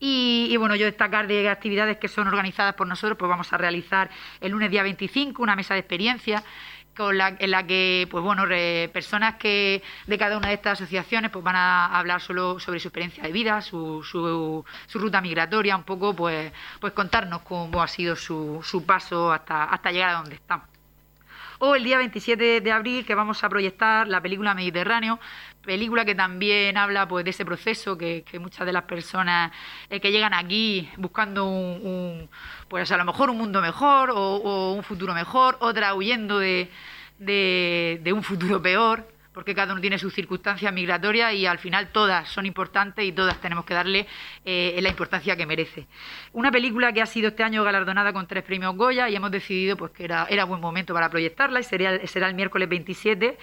Y, 0.00 0.56
bueno, 0.58 0.76
yo 0.76 0.86
destacar 0.86 1.26
de 1.26 1.48
actividades 1.48 1.98
que 1.98 2.08
son 2.08 2.28
organizadas 2.28 2.74
por 2.74 2.86
nosotros, 2.86 3.18
pues 3.18 3.28
vamos 3.28 3.52
a 3.52 3.58
realizar 3.58 4.10
el 4.40 4.52
lunes 4.52 4.70
día 4.70 4.82
25 4.82 5.42
una 5.42 5.56
mesa 5.56 5.74
de 5.74 5.80
experiencia 5.80 6.44
en 7.00 7.50
la 7.52 7.64
que 7.64 8.08
pues 8.10 8.24
bueno 8.24 8.44
personas 8.92 9.36
que 9.36 9.84
de 10.08 10.18
cada 10.18 10.36
una 10.36 10.48
de 10.48 10.54
estas 10.54 10.80
asociaciones 10.80 11.30
pues 11.30 11.44
van 11.44 11.54
a 11.54 11.96
hablar 11.96 12.20
solo 12.20 12.58
sobre 12.58 12.80
su 12.80 12.88
experiencia 12.88 13.22
de 13.22 13.30
vida 13.30 13.62
su, 13.62 14.02
su, 14.02 14.64
su 14.86 14.98
ruta 14.98 15.20
migratoria 15.20 15.76
un 15.76 15.84
poco 15.84 16.14
pues 16.16 16.52
pues 16.80 16.92
contarnos 16.94 17.42
cómo 17.42 17.80
ha 17.82 17.86
sido 17.86 18.16
su, 18.16 18.60
su 18.64 18.84
paso 18.84 19.32
hasta 19.32 19.62
hasta 19.64 19.92
llegar 19.92 20.10
a 20.10 20.14
donde 20.14 20.34
están 20.34 20.62
o 21.58 21.74
el 21.74 21.84
día 21.84 21.98
27 21.98 22.60
de 22.60 22.72
abril 22.72 23.04
que 23.04 23.14
vamos 23.14 23.42
a 23.44 23.48
proyectar 23.48 24.08
la 24.08 24.20
película 24.20 24.54
Mediterráneo, 24.54 25.18
película 25.64 26.04
que 26.04 26.14
también 26.14 26.76
habla 26.76 27.06
pues 27.08 27.24
de 27.24 27.30
ese 27.30 27.44
proceso 27.44 27.98
que, 27.98 28.24
muchas 28.40 28.66
de 28.66 28.72
las 28.72 28.84
personas 28.84 29.52
eh, 29.90 30.00
que 30.00 30.10
llegan 30.12 30.34
aquí 30.34 30.88
buscando 30.96 31.46
un, 31.46 32.28
pues 32.68 32.90
a 32.92 32.96
lo 32.96 33.04
mejor 33.04 33.30
un 33.30 33.38
mundo 33.38 33.60
mejor 33.60 34.10
o, 34.14 34.72
un 34.72 34.82
futuro 34.82 35.14
mejor, 35.14 35.56
otra 35.60 35.94
huyendo 35.94 36.38
de, 36.38 36.70
de 37.18 38.12
un 38.12 38.22
futuro 38.22 38.62
peor 38.62 39.17
porque 39.32 39.54
cada 39.54 39.72
uno 39.72 39.80
tiene 39.80 39.98
sus 39.98 40.14
circunstancias 40.14 40.72
migratorias 40.72 41.34
y 41.34 41.46
al 41.46 41.58
final 41.58 41.88
todas 41.92 42.28
son 42.28 42.46
importantes 42.46 43.04
y 43.04 43.12
todas 43.12 43.40
tenemos 43.40 43.64
que 43.64 43.74
darle 43.74 44.06
eh, 44.44 44.78
la 44.80 44.88
importancia 44.88 45.36
que 45.36 45.46
merece. 45.46 45.86
Una 46.32 46.50
película 46.50 46.92
que 46.92 47.02
ha 47.02 47.06
sido 47.06 47.28
este 47.28 47.42
año 47.42 47.62
galardonada 47.64 48.12
con 48.12 48.26
tres 48.26 48.42
premios 48.42 48.74
Goya 48.76 49.08
y 49.08 49.16
hemos 49.16 49.30
decidido 49.30 49.76
pues 49.76 49.92
que 49.92 50.04
era, 50.04 50.26
era 50.30 50.44
buen 50.44 50.60
momento 50.60 50.94
para 50.94 51.08
proyectarla 51.08 51.60
y 51.60 51.64
sería, 51.64 52.06
será 52.06 52.28
el 52.28 52.34
miércoles 52.34 52.68
27 52.68 53.38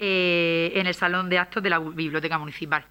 eh, 0.00 0.72
en 0.74 0.86
el 0.86 0.94
Salón 0.94 1.28
de 1.28 1.38
Actos 1.38 1.62
de 1.62 1.70
la 1.70 1.78
Biblioteca 1.78 2.38
Municipal. 2.38 2.84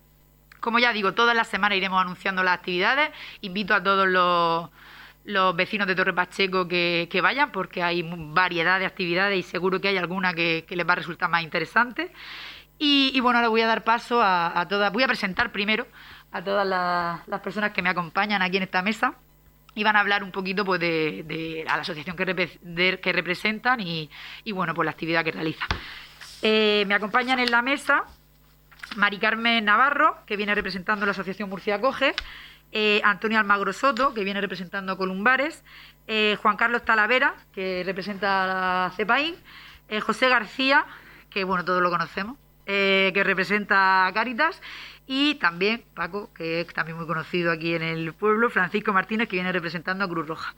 Como 0.60 0.80
ya 0.80 0.92
digo, 0.92 1.14
todas 1.14 1.36
las 1.36 1.48
semanas 1.48 1.78
iremos 1.78 2.02
anunciando 2.02 2.44
las 2.44 2.56
actividades. 2.56 3.12
Invito 3.42 3.74
a 3.74 3.84
todos 3.84 4.08
los 4.08 4.70
vecinos 5.56 5.88
de 5.88 5.96
Torre 5.96 6.14
Pacheco 6.14 6.68
que, 6.68 7.20
vayan 7.22 7.52
porque 7.52 7.84
hay 7.84 8.04
variedad 8.04 8.80
de 8.80 8.86
actividades 8.86 9.38
y 9.40 9.44
seguro 9.44 9.82
que 9.82 9.90
hay 9.90 9.98
alguna 9.98 10.34
que, 10.34 10.66
les 10.70 10.88
va 10.88 10.94
a 10.94 10.96
resultar 10.96 11.30
más 11.30 11.44
interesante. 11.44 12.12
Y, 12.80 13.20
bueno, 13.22 13.40
ahora 13.40 13.50
voy 13.50 13.62
a 13.62 13.68
dar 13.68 13.84
paso 13.84 14.22
a, 14.22 14.66
todas, 14.70 14.94
voy 14.94 15.04
a 15.04 15.08
presentar 15.08 15.52
primero 15.52 15.88
a 16.32 16.44
todas 16.44 16.68
las, 16.68 17.42
personas 17.42 17.72
que 17.72 17.82
me 17.82 17.90
acompañan 17.90 18.42
aquí 18.42 18.58
en 18.58 18.64
esta 18.64 18.82
mesa 18.82 19.16
y 19.74 19.84
van 19.84 19.96
a 19.96 20.00
hablar 20.00 20.24
un 20.24 20.32
poquito 20.32 20.64
pues 20.64 20.80
de, 20.80 21.64
la 21.66 21.76
asociación 21.76 22.16
que, 22.16 23.00
que 23.02 23.14
representan 23.14 23.80
y, 23.82 24.10
bueno, 24.52 24.74
pues 24.74 24.86
la 24.86 24.92
actividad 24.92 25.24
que 25.24 25.32
realizan. 25.32 25.68
Eh, 26.42 26.86
me 26.88 26.94
acompañan 26.94 27.40
en 27.40 27.50
la 27.50 27.64
mesa 27.64 28.06
Mari 28.96 29.18
Carmen 29.18 29.66
Navarro, 29.66 30.20
que 30.26 30.38
viene 30.38 30.56
representando 30.56 31.06
la 31.06 31.12
Asociación 31.12 31.50
Murcia 31.50 31.82
Coge, 31.82 32.14
eh, 32.72 33.02
Antonio 33.04 33.40
Almagro 33.40 33.74
Soto, 33.74 34.14
que 34.14 34.24
viene 34.24 34.42
representando 34.42 34.94
a 34.94 34.98
Columbares, 34.98 35.64
eh, 36.08 36.38
Juan 36.42 36.58
Carlos 36.58 36.84
Talavera, 36.84 37.36
que 37.54 37.84
representa 37.86 38.86
a 38.86 38.92
CEPAIN, 38.92 39.36
José 40.02 40.28
García, 40.28 40.86
que 41.30 41.44
bueno, 41.44 41.64
todos 41.64 41.82
lo 41.82 41.90
conocemos, 41.90 42.38
eh, 42.66 43.12
que 43.14 43.24
representa 43.24 44.08
a 44.08 44.14
Cáritas, 44.14 44.62
y 45.08 45.36
también 45.36 45.84
Paco, 45.94 46.30
que 46.34 46.60
es 46.60 46.68
también 46.74 46.98
muy 46.98 47.08
conocido 47.08 47.50
aquí 47.52 47.74
en 47.74 47.82
el 47.82 48.14
pueblo, 48.14 48.50
Francisco 48.50 48.92
Martínez, 48.92 49.30
que 49.30 49.38
viene 49.38 49.54
representando 49.54 50.04
a 50.04 50.08
Cruz 50.10 50.28
Roja. 50.28 50.54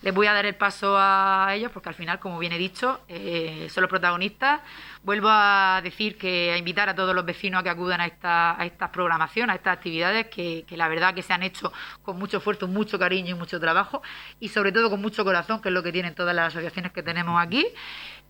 Les 0.00 0.14
voy 0.14 0.26
a 0.26 0.32
dar 0.32 0.46
el 0.46 0.54
paso 0.54 0.96
a 0.98 1.48
ellos 1.54 1.70
porque 1.70 1.90
al 1.90 1.94
final, 1.94 2.18
como 2.18 2.38
bien 2.38 2.52
he 2.54 2.58
dicho, 2.58 3.00
eh, 3.08 3.68
son 3.68 3.82
los 3.82 3.90
protagonistas. 3.90 4.62
Vuelvo 5.02 5.28
a 5.30 5.80
decir 5.84 6.16
que 6.16 6.52
a 6.52 6.56
invitar 6.56 6.88
a 6.88 6.94
todos 6.94 7.14
los 7.14 7.26
vecinos 7.26 7.60
a 7.60 7.62
que 7.62 7.68
acudan 7.68 8.00
a, 8.00 8.06
esta, 8.06 8.58
a 8.58 8.64
estas 8.64 8.88
programaciones, 8.88 9.52
a 9.52 9.56
estas 9.56 9.76
actividades 9.76 10.28
que, 10.28 10.64
la 10.70 10.88
verdad 10.88 11.12
que 11.12 11.22
se 11.22 11.34
han 11.34 11.42
hecho 11.42 11.70
con 12.02 12.18
mucho 12.18 12.38
esfuerzo, 12.38 12.66
mucho 12.68 12.98
cariño 12.98 13.32
y 13.32 13.38
mucho 13.38 13.60
trabajo 13.60 14.00
y 14.38 14.48
sobre 14.48 14.72
todo 14.72 14.88
con 14.88 15.02
mucho 15.02 15.22
corazón, 15.24 15.60
que 15.60 15.68
es 15.68 15.74
lo 15.74 15.82
que 15.82 15.92
tienen 15.92 16.14
todas 16.14 16.34
las 16.34 16.54
asociaciones 16.54 16.92
que 16.92 17.02
tenemos 17.02 17.38
aquí. 17.38 17.66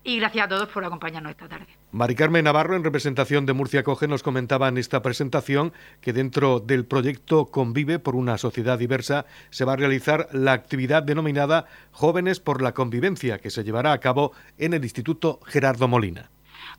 Y 0.03 0.19
gracias 0.19 0.45
a 0.45 0.49
todos 0.49 0.67
por 0.69 0.83
acompañarnos 0.83 1.29
esta 1.31 1.47
tarde. 1.47 1.67
Mari 1.91 2.15
Carmen 2.15 2.43
Navarro, 2.43 2.75
en 2.75 2.83
representación 2.83 3.45
de 3.45 3.53
Murcia 3.53 3.83
Coge, 3.83 4.07
nos 4.07 4.23
comentaba 4.23 4.67
en 4.67 4.79
esta 4.79 5.03
presentación 5.03 5.60
que 6.01 6.13
dentro 6.13 6.59
del 6.59 6.85
proyecto 6.85 7.45
Convive 7.45 7.99
por 7.99 8.15
una 8.15 8.37
sociedad 8.37 8.79
diversa 8.79 9.25
se 9.49 9.65
va 9.65 9.73
a 9.73 9.77
realizar 9.77 10.27
la 10.31 10.53
actividad 10.53 11.03
denominada 11.03 11.65
Jóvenes 11.91 12.39
por 12.39 12.61
la 12.61 12.73
Convivencia, 12.73 13.37
que 13.39 13.51
se 13.51 13.63
llevará 13.63 13.93
a 13.93 13.99
cabo 13.99 14.31
en 14.57 14.73
el 14.73 14.83
Instituto 14.83 15.39
Gerardo 15.45 15.87
Molina. 15.87 16.29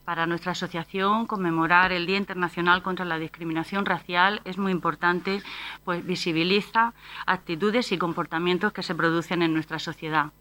Para 0.04 0.26
nuestra 0.26 0.52
asociación, 0.52 1.26
conmemorar 1.26 1.92
el 1.92 2.06
Día 2.06 2.16
Internacional 2.16 2.82
contra 2.82 3.04
la 3.04 3.18
Discriminación 3.18 3.86
Racial 3.86 4.40
es 4.44 4.58
muy 4.58 4.72
importante, 4.72 5.42
pues 5.84 6.04
visibiliza 6.04 6.94
actitudes 7.26 7.92
y 7.92 7.98
comportamientos 7.98 8.72
que 8.72 8.82
se 8.82 8.94
producen 8.94 9.42
en 9.42 9.54
nuestra 9.54 9.78
sociedad. 9.78 10.32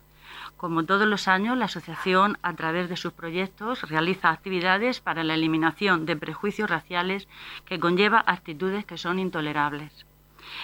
Como 0.62 0.86
todos 0.86 1.08
los 1.08 1.28
años, 1.28 1.58
la 1.58 1.66
asociación, 1.66 2.38
a 2.44 2.54
través 2.54 2.88
de 2.88 2.96
sus 2.96 3.14
proyectos, 3.14 3.82
realiza 3.90 4.30
actividades 4.30 5.00
para 5.00 5.24
la 5.24 5.34
eliminación 5.34 6.06
de 6.06 6.16
prejuicios 6.16 6.70
raciales 6.70 7.28
que 7.66 7.80
conlleva 7.80 8.24
actitudes 8.28 8.86
que 8.86 9.00
son 9.00 9.18
intolerables. 9.18 10.06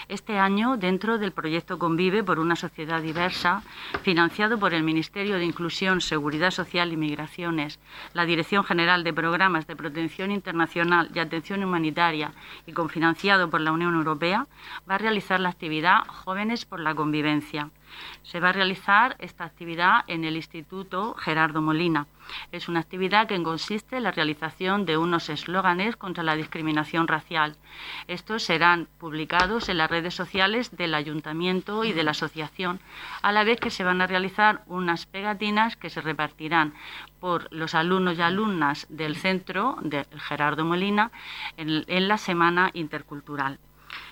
Este 0.06 0.38
año, 0.38 0.76
dentro 0.76 1.18
del 1.18 1.32
proyecto 1.32 1.80
Convive 1.80 2.22
por 2.22 2.38
una 2.38 2.54
sociedad 2.54 3.02
diversa, 3.02 3.64
financiado 4.04 4.56
por 4.56 4.72
el 4.72 4.84
Ministerio 4.84 5.34
de 5.36 5.46
Inclusión, 5.46 6.00
Seguridad 6.00 6.52
Social 6.52 6.92
y 6.92 6.96
Migraciones, 6.96 7.80
la 8.12 8.24
Dirección 8.24 8.62
General 8.62 9.02
de 9.02 9.12
Programas 9.12 9.66
de 9.66 9.74
Protección 9.74 10.30
Internacional 10.30 11.10
y 11.12 11.18
Atención 11.18 11.64
Humanitaria 11.64 12.30
y 12.66 12.72
confinanciado 12.72 13.50
por 13.50 13.62
la 13.62 13.72
Unión 13.72 13.94
Europea, 13.94 14.46
va 14.88 14.94
a 14.94 14.98
realizar 14.98 15.40
la 15.40 15.48
actividad 15.48 16.06
Jóvenes 16.06 16.66
por 16.66 16.78
la 16.78 16.94
Convivencia, 16.94 17.70
Se 18.22 18.40
va 18.40 18.50
a 18.50 18.52
realizar 18.52 19.16
esta 19.18 19.44
actividad 19.44 20.04
en 20.06 20.24
el 20.24 20.36
Instituto 20.36 21.14
Gerardo 21.14 21.62
Molina. 21.62 22.06
Es 22.52 22.68
una 22.68 22.80
actividad 22.80 23.26
que 23.26 23.42
consiste 23.42 23.96
en 23.96 24.02
la 24.02 24.10
realización 24.10 24.84
de 24.84 24.96
unos 24.96 25.28
eslóganes 25.30 25.96
contra 25.96 26.22
la 26.22 26.36
discriminación 26.36 27.08
racial. 27.08 27.56
Estos 28.06 28.42
serán 28.42 28.88
publicados 28.98 29.68
en 29.68 29.78
las 29.78 29.90
redes 29.90 30.14
sociales 30.14 30.76
del 30.76 30.94
ayuntamiento 30.94 31.84
y 31.84 31.92
de 31.92 32.04
la 32.04 32.10
asociación, 32.10 32.80
a 33.22 33.32
la 33.32 33.44
vez 33.44 33.60
que 33.60 33.70
se 33.70 33.84
van 33.84 34.00
a 34.00 34.06
realizar 34.06 34.62
unas 34.66 35.06
pegatinas 35.06 35.76
que 35.76 35.90
se 35.90 36.00
repartirán 36.00 36.74
por 37.20 37.52
los 37.52 37.74
alumnos 37.74 38.18
y 38.18 38.22
alumnas 38.22 38.86
del 38.90 39.16
centro 39.16 39.78
de 39.82 40.06
Gerardo 40.18 40.64
Molina 40.64 41.10
en 41.56 42.08
la 42.08 42.18
Semana 42.18 42.70
Intercultural. 42.74 43.58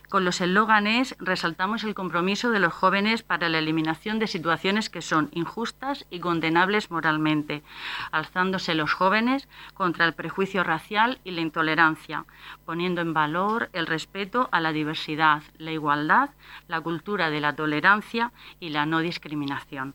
Con 0.09 0.25
los 0.25 0.41
eslóganes 0.41 1.17
resaltamos 1.19 1.83
el 1.83 1.95
compromiso 1.95 2.51
de 2.51 2.61
los 2.61 2.73
jóvenes 2.73 3.25
para 3.25 3.49
la 3.49 3.59
eliminación 3.59 4.21
de 4.21 4.29
situaciones 4.29 4.89
que 4.89 5.03
son 5.03 5.31
injustas 5.33 6.07
y 6.11 6.21
condenables 6.21 6.93
moralmente, 6.93 7.65
alzándose 8.13 8.77
los 8.77 8.93
jóvenes 8.93 9.49
contra 9.75 10.05
el 10.05 10.15
prejuicio 10.15 10.63
racial 10.63 11.19
y 11.25 11.33
la 11.33 11.41
intolerancia, 11.41 12.25
poniendo 12.65 13.01
en 13.01 13.15
valor 13.15 13.69
el 13.73 13.87
respeto 13.87 14.49
a 14.53 14.61
la 14.61 14.73
diversidad, 14.73 15.43
la 15.59 15.73
igualdad, 15.73 16.31
la 16.69 16.81
cultura 16.81 17.29
de 17.31 17.41
la 17.41 17.57
tolerancia 17.57 18.31
y 18.61 18.69
la 18.69 18.87
no 18.87 19.01
discriminación 19.01 19.95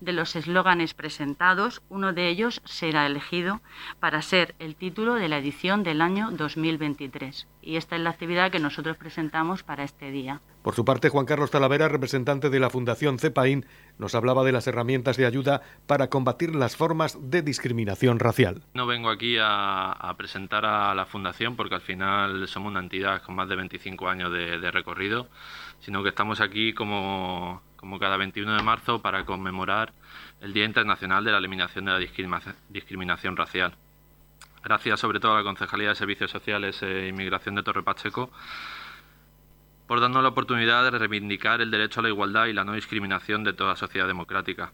de 0.00 0.12
los 0.12 0.36
eslóganes 0.36 0.94
presentados, 0.94 1.82
uno 1.88 2.12
de 2.12 2.28
ellos 2.28 2.62
será 2.64 3.06
elegido 3.06 3.60
para 3.98 4.22
ser 4.22 4.54
el 4.58 4.76
título 4.76 5.14
de 5.14 5.28
la 5.28 5.38
edición 5.38 5.82
del 5.82 6.00
año 6.00 6.30
2023. 6.30 7.46
Y 7.62 7.76
esta 7.76 7.96
es 7.96 8.02
la 8.02 8.10
actividad 8.10 8.50
que 8.50 8.58
nosotros 8.58 8.96
presentamos 8.96 9.62
para 9.62 9.84
este 9.84 10.10
día. 10.10 10.40
Por 10.62 10.74
su 10.74 10.84
parte, 10.84 11.08
Juan 11.08 11.24
Carlos 11.24 11.50
Talavera, 11.50 11.88
representante 11.88 12.50
de 12.50 12.60
la 12.60 12.68
Fundación 12.68 13.18
CEPAIN, 13.18 13.64
nos 13.98 14.14
hablaba 14.14 14.44
de 14.44 14.52
las 14.52 14.66
herramientas 14.66 15.16
de 15.16 15.26
ayuda 15.26 15.62
para 15.86 16.08
combatir 16.08 16.54
las 16.54 16.76
formas 16.76 17.18
de 17.30 17.42
discriminación 17.42 18.18
racial. 18.18 18.62
No 18.74 18.86
vengo 18.86 19.08
aquí 19.08 19.36
a, 19.40 20.14
presentar 20.18 20.66
a 20.66 20.94
la 20.94 21.06
Fundación 21.06 21.56
porque 21.56 21.76
al 21.76 21.80
final 21.80 22.46
somos 22.46 22.70
una 22.70 22.80
entidad 22.80 23.22
con 23.22 23.36
más 23.36 23.48
de 23.48 23.56
25 23.56 24.08
años 24.08 24.30
de 24.32 24.70
recorrido, 24.70 25.28
sino 25.80 26.02
que 26.02 26.10
estamos 26.10 26.40
aquí 26.40 26.72
como 26.74 27.62
como 27.80 27.98
cada 27.98 28.18
21 28.18 28.56
de 28.58 28.62
marzo, 28.62 29.00
para 29.00 29.24
conmemorar 29.24 29.94
el 30.42 30.52
Día 30.52 30.66
Internacional 30.66 31.24
de 31.24 31.32
la 31.32 31.38
Eliminación 31.38 31.86
de 31.86 31.92
la 31.92 32.54
Discriminación 32.68 33.36
Racial. 33.36 33.74
Gracias 34.62 35.00
sobre 35.00 35.18
todo 35.18 35.32
a 35.32 35.38
la 35.38 35.42
Concejalía 35.42 35.88
de 35.88 35.94
Servicios 35.94 36.30
Sociales 36.30 36.82
e 36.82 37.08
Inmigración 37.08 37.54
de 37.54 37.62
Torre 37.62 37.82
Pacheco 37.82 38.30
por 39.86 40.00
darnos 40.00 40.22
la 40.22 40.28
oportunidad 40.28 40.84
de 40.84 40.98
reivindicar 40.98 41.62
el 41.62 41.70
derecho 41.70 42.00
a 42.00 42.02
la 42.02 42.10
igualdad 42.10 42.46
y 42.46 42.52
la 42.52 42.64
no 42.64 42.74
discriminación 42.74 43.42
de 43.42 43.54
toda 43.54 43.74
sociedad 43.74 44.06
democrática. 44.06 44.72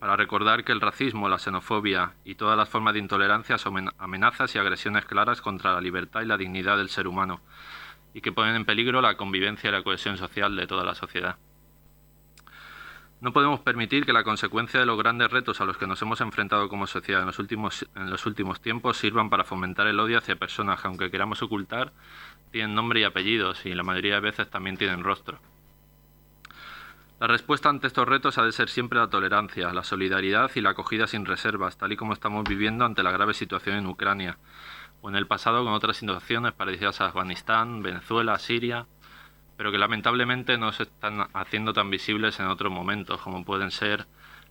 Para 0.00 0.16
recordar 0.16 0.64
que 0.64 0.72
el 0.72 0.80
racismo, 0.80 1.28
la 1.28 1.38
xenofobia 1.38 2.14
y 2.24 2.34
todas 2.34 2.56
las 2.56 2.68
formas 2.68 2.94
de 2.94 3.00
intolerancia 3.00 3.56
son 3.56 3.90
amenazas 3.98 4.54
y 4.54 4.58
agresiones 4.58 5.04
claras 5.04 5.40
contra 5.40 5.74
la 5.74 5.80
libertad 5.80 6.22
y 6.22 6.26
la 6.26 6.36
dignidad 6.36 6.76
del 6.76 6.88
ser 6.88 7.06
humano 7.06 7.40
y 8.12 8.20
que 8.20 8.32
ponen 8.32 8.56
en 8.56 8.64
peligro 8.64 9.00
la 9.00 9.16
convivencia 9.16 9.68
y 9.68 9.72
la 9.72 9.84
cohesión 9.84 10.16
social 10.16 10.56
de 10.56 10.66
toda 10.66 10.84
la 10.84 10.96
sociedad. 10.96 11.36
No 13.20 13.34
podemos 13.34 13.60
permitir 13.60 14.06
que 14.06 14.14
la 14.14 14.24
consecuencia 14.24 14.80
de 14.80 14.86
los 14.86 14.96
grandes 14.96 15.30
retos 15.30 15.60
a 15.60 15.66
los 15.66 15.76
que 15.76 15.86
nos 15.86 16.00
hemos 16.00 16.22
enfrentado 16.22 16.70
como 16.70 16.86
sociedad 16.86 17.20
en 17.20 17.26
los 17.26 17.38
últimos, 17.38 17.86
en 17.94 18.08
los 18.08 18.24
últimos 18.24 18.62
tiempos 18.62 18.96
sirvan 18.96 19.28
para 19.28 19.44
fomentar 19.44 19.86
el 19.86 20.00
odio 20.00 20.16
hacia 20.16 20.36
personas 20.36 20.80
que, 20.80 20.88
aunque 20.88 21.10
queramos 21.10 21.42
ocultar, 21.42 21.92
tienen 22.50 22.74
nombre 22.74 23.00
y 23.00 23.04
apellidos 23.04 23.66
y 23.66 23.74
la 23.74 23.82
mayoría 23.82 24.14
de 24.14 24.20
veces 24.20 24.48
también 24.48 24.78
tienen 24.78 25.04
rostro. 25.04 25.38
La 27.20 27.26
respuesta 27.26 27.68
ante 27.68 27.88
estos 27.88 28.08
retos 28.08 28.38
ha 28.38 28.44
de 28.44 28.52
ser 28.52 28.70
siempre 28.70 28.98
la 28.98 29.10
tolerancia, 29.10 29.70
la 29.74 29.84
solidaridad 29.84 30.50
y 30.54 30.62
la 30.62 30.70
acogida 30.70 31.06
sin 31.06 31.26
reservas, 31.26 31.76
tal 31.76 31.92
y 31.92 31.96
como 31.98 32.14
estamos 32.14 32.44
viviendo 32.48 32.86
ante 32.86 33.02
la 33.02 33.10
grave 33.10 33.34
situación 33.34 33.76
en 33.76 33.86
Ucrania, 33.86 34.38
o 35.02 35.10
en 35.10 35.16
el 35.16 35.26
pasado 35.26 35.62
con 35.62 35.74
otras 35.74 35.98
situaciones 35.98 36.54
parecidas 36.54 37.02
a 37.02 37.08
Afganistán, 37.08 37.82
Venezuela, 37.82 38.38
Siria, 38.38 38.86
pero 39.60 39.70
que 39.70 39.76
lamentablemente 39.76 40.56
no 40.56 40.72
se 40.72 40.84
están 40.84 41.26
haciendo 41.34 41.74
tan 41.74 41.90
visibles 41.90 42.40
en 42.40 42.46
otros 42.46 42.72
momentos, 42.72 43.20
como 43.20 43.44
pueden 43.44 43.70
ser 43.70 44.06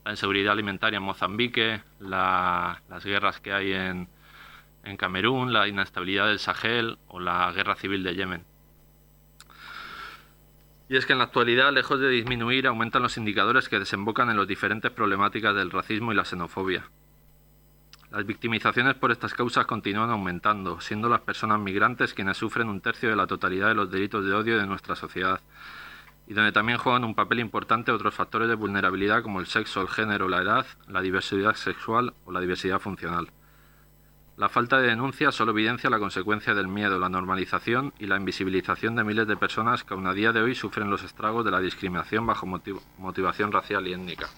la 0.05 0.11
inseguridad 0.11 0.53
alimentaria 0.53 0.97
en 0.97 1.03
Mozambique, 1.03 1.81
las 1.99 3.03
guerras 3.03 3.39
que 3.39 3.51
hay 3.51 3.73
en, 3.73 4.07
en 4.83 4.97
Camerún, 4.97 5.51
la 5.51 5.67
inestabilidad 5.67 6.27
del 6.27 6.37
Sahel 6.37 6.99
o 7.07 7.19
la 7.19 7.51
guerra 7.51 7.73
civil 7.73 8.03
de 8.03 8.13
Yemen. 8.13 8.45
Y 10.89 10.95
es 10.95 11.07
que 11.07 11.13
en 11.13 11.17
la 11.17 11.25
actualidad, 11.25 11.73
lejos 11.73 11.99
de 11.99 12.09
disminuir, 12.09 12.67
aumentan 12.67 13.01
los 13.01 13.17
indicadores 13.17 13.67
que 13.67 13.79
desembocan 13.79 14.29
en 14.29 14.37
las 14.37 14.47
diferentes 14.47 14.91
problemáticas 14.91 15.55
del 15.55 15.71
racismo 15.71 16.11
y 16.11 16.17
la 16.17 16.25
xenofobia. 16.25 16.83
Las 18.11 18.25
victimizaciones 18.25 18.95
por 18.95 19.11
estas 19.11 19.35
causas 19.35 19.67
continúan 19.67 20.09
aumentando, 20.09 20.81
siendo 20.81 21.09
las 21.09 21.21
personas 21.21 21.59
migrantes 21.59 22.15
quienes 22.15 22.37
sufren 22.37 22.67
un 22.67 22.81
tercio 22.81 23.07
de 23.07 23.15
la 23.15 23.27
totalidad 23.27 23.67
de 23.67 23.75
los 23.75 23.91
delitos 23.91 24.25
de 24.25 24.33
odio 24.33 24.57
de 24.57 24.65
nuestra 24.65 24.95
sociedad, 24.95 25.39
y 26.25 26.33
donde 26.33 26.51
también 26.51 26.79
juegan 26.79 27.03
un 27.03 27.13
papel 27.13 27.39
importante 27.39 27.91
otros 27.91 28.15
factores 28.15 28.49
de 28.49 28.55
vulnerabilidad 28.55 29.21
como 29.21 29.39
el 29.39 29.45
sexo, 29.45 29.81
el 29.81 29.89
género, 29.89 30.27
la 30.27 30.41
edad, 30.41 30.65
la 30.87 31.01
diversidad 31.01 31.53
sexual 31.53 32.15
o 32.25 32.31
la 32.31 32.39
diversidad 32.39 32.79
funcional. 32.79 33.29
La 34.37 34.49
falta 34.49 34.79
de 34.79 34.87
denuncia 34.87 35.31
solo 35.31 35.51
evidencia 35.51 35.89
la 35.91 35.99
consecuencia 35.99 36.55
del 36.55 36.67
miedo, 36.67 36.97
la 36.97 37.09
normalización 37.09 37.93
y 37.99 38.07
la 38.07 38.15
invisibilización 38.15 38.95
de 38.95 39.03
miles 39.03 39.27
de 39.27 39.37
personas 39.37 39.83
que 39.83 39.93
aún 39.93 40.07
a 40.07 40.13
día 40.13 40.31
de 40.31 40.41
hoy 40.41 40.55
sufren 40.55 40.89
los 40.89 41.03
estragos 41.03 41.45
de 41.45 41.51
la 41.51 41.59
discriminación 41.59 42.25
bajo 42.25 42.47
motivación 42.47 43.51
racial 43.51 43.85
y 43.87 43.93
étnica. 43.93 44.29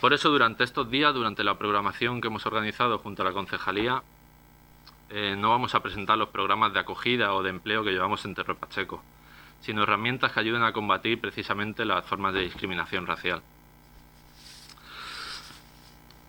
Por 0.00 0.12
eso 0.12 0.28
durante 0.28 0.62
estos 0.62 0.90
días, 0.90 1.14
durante 1.14 1.42
la 1.42 1.56
programación 1.56 2.20
que 2.20 2.28
hemos 2.28 2.44
organizado 2.44 2.98
junto 2.98 3.22
a 3.22 3.24
la 3.24 3.32
concejalía, 3.32 4.02
eh, 5.08 5.36
no 5.38 5.50
vamos 5.50 5.74
a 5.74 5.80
presentar 5.80 6.18
los 6.18 6.28
programas 6.28 6.74
de 6.74 6.80
acogida 6.80 7.32
o 7.32 7.42
de 7.42 7.50
empleo 7.50 7.82
que 7.82 7.92
llevamos 7.92 8.24
en 8.26 8.34
Terre 8.34 8.54
Pacheco, 8.54 9.02
sino 9.60 9.84
herramientas 9.84 10.32
que 10.32 10.40
ayuden 10.40 10.64
a 10.64 10.72
combatir 10.72 11.18
precisamente 11.20 11.86
las 11.86 12.04
formas 12.04 12.34
de 12.34 12.42
discriminación 12.42 13.06
racial. 13.06 13.40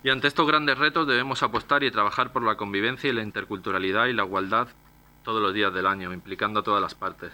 Y 0.03 0.11
ante 0.11 0.27
estos 0.27 0.47
grandes 0.47 0.77
retos 0.77 1.05
debemos 1.05 1.43
apostar 1.43 1.83
y 1.83 1.91
trabajar 1.91 2.31
por 2.31 2.43
la 2.43 2.55
convivencia 2.55 3.09
y 3.09 3.13
la 3.13 3.23
interculturalidad 3.23 4.05
y 4.05 4.13
la 4.13 4.23
igualdad 4.23 4.69
todos 5.23 5.41
los 5.41 5.53
días 5.53 5.73
del 5.73 5.87
año, 5.87 6.13
implicando 6.13 6.61
a 6.61 6.63
todas 6.63 6.81
las 6.81 6.95
partes 6.95 7.33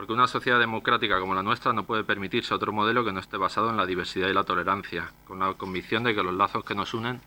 porque 0.00 0.14
una 0.14 0.26
sociedad 0.26 0.58
democrática 0.58 1.20
como 1.20 1.34
la 1.34 1.42
nuestra 1.42 1.74
no 1.74 1.84
puede 1.84 2.04
permitirse 2.04 2.54
otro 2.54 2.72
modelo 2.72 3.04
que 3.04 3.12
no 3.12 3.20
esté 3.20 3.36
basado 3.36 3.68
en 3.68 3.76
la 3.76 3.84
diversidad 3.84 4.28
y 4.28 4.32
la 4.32 4.44
tolerancia, 4.44 5.12
con 5.26 5.40
la 5.40 5.52
convicción 5.52 6.04
de 6.04 6.14
que 6.14 6.22
los 6.22 6.32
lazos 6.32 6.64
que 6.64 6.74
nos 6.74 6.94
unen 6.94 7.20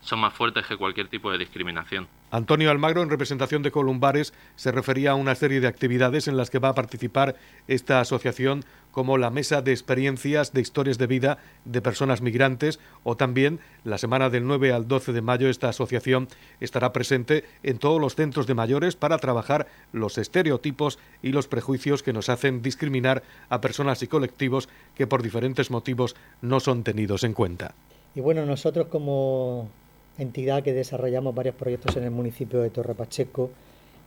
son 0.00 0.18
más 0.18 0.34
fuertes 0.34 0.66
que 0.66 0.76
cualquier 0.76 1.06
tipo 1.06 1.30
de 1.30 1.38
discriminación. 1.38 2.08
Antonio 2.34 2.72
Almagro, 2.72 3.00
en 3.00 3.10
representación 3.10 3.62
de 3.62 3.70
Columbares, 3.70 4.34
se 4.56 4.72
refería 4.72 5.12
a 5.12 5.14
una 5.14 5.36
serie 5.36 5.60
de 5.60 5.68
actividades 5.68 6.26
en 6.26 6.36
las 6.36 6.50
que 6.50 6.58
va 6.58 6.70
a 6.70 6.74
participar 6.74 7.36
esta 7.68 8.00
asociación, 8.00 8.64
como 8.90 9.18
la 9.18 9.30
mesa 9.30 9.62
de 9.62 9.70
experiencias 9.70 10.52
de 10.52 10.60
historias 10.60 10.98
de 10.98 11.06
vida 11.06 11.38
de 11.64 11.80
personas 11.80 12.22
migrantes, 12.22 12.80
o 13.04 13.16
también 13.16 13.60
la 13.84 13.98
semana 13.98 14.30
del 14.30 14.48
9 14.48 14.72
al 14.72 14.88
12 14.88 15.12
de 15.12 15.22
mayo 15.22 15.48
esta 15.48 15.68
asociación 15.68 16.26
estará 16.58 16.92
presente 16.92 17.44
en 17.62 17.78
todos 17.78 18.00
los 18.00 18.16
centros 18.16 18.48
de 18.48 18.54
mayores 18.54 18.96
para 18.96 19.18
trabajar 19.18 19.68
los 19.92 20.18
estereotipos 20.18 20.98
y 21.22 21.30
los 21.30 21.46
prejuicios 21.46 22.02
que 22.02 22.12
nos 22.12 22.28
hacen 22.28 22.62
discriminar 22.62 23.22
a 23.48 23.60
personas 23.60 24.02
y 24.02 24.08
colectivos 24.08 24.68
que 24.96 25.06
por 25.06 25.22
diferentes 25.22 25.70
motivos 25.70 26.16
no 26.42 26.58
son 26.58 26.82
tenidos 26.82 27.22
en 27.22 27.32
cuenta. 27.32 27.76
Y 28.16 28.20
bueno, 28.20 28.44
nosotros 28.44 28.88
como 28.88 29.70
entidad 30.18 30.62
que 30.62 30.72
desarrollamos 30.72 31.34
varios 31.34 31.54
proyectos 31.54 31.96
en 31.96 32.04
el 32.04 32.10
municipio 32.10 32.60
de 32.60 32.70
Torre 32.70 32.94
Pacheco 32.94 33.50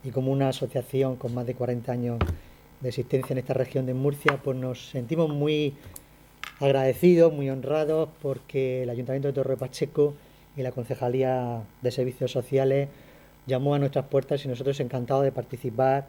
y 0.04 0.10
como 0.10 0.32
una 0.32 0.48
asociación 0.48 1.16
con 1.16 1.34
más 1.34 1.46
de 1.46 1.54
40 1.54 1.92
años 1.92 2.18
de 2.80 2.88
existencia 2.88 3.34
en 3.34 3.38
esta 3.38 3.54
región 3.54 3.86
de 3.86 3.94
Murcia, 3.94 4.40
pues 4.42 4.56
nos 4.56 4.90
sentimos 4.90 5.28
muy 5.28 5.74
agradecidos, 6.60 7.32
muy 7.32 7.50
honrados 7.50 8.08
porque 8.22 8.82
el 8.84 8.90
Ayuntamiento 8.90 9.28
de 9.28 9.34
Torre 9.34 9.56
Pacheco 9.56 10.14
y 10.56 10.62
la 10.62 10.72
Concejalía 10.72 11.62
de 11.82 11.90
Servicios 11.90 12.30
Sociales 12.30 12.88
llamó 13.46 13.74
a 13.74 13.78
nuestras 13.78 14.06
puertas 14.06 14.44
y 14.44 14.48
nosotros 14.48 14.78
encantados 14.80 15.24
de 15.24 15.32
participar 15.32 16.06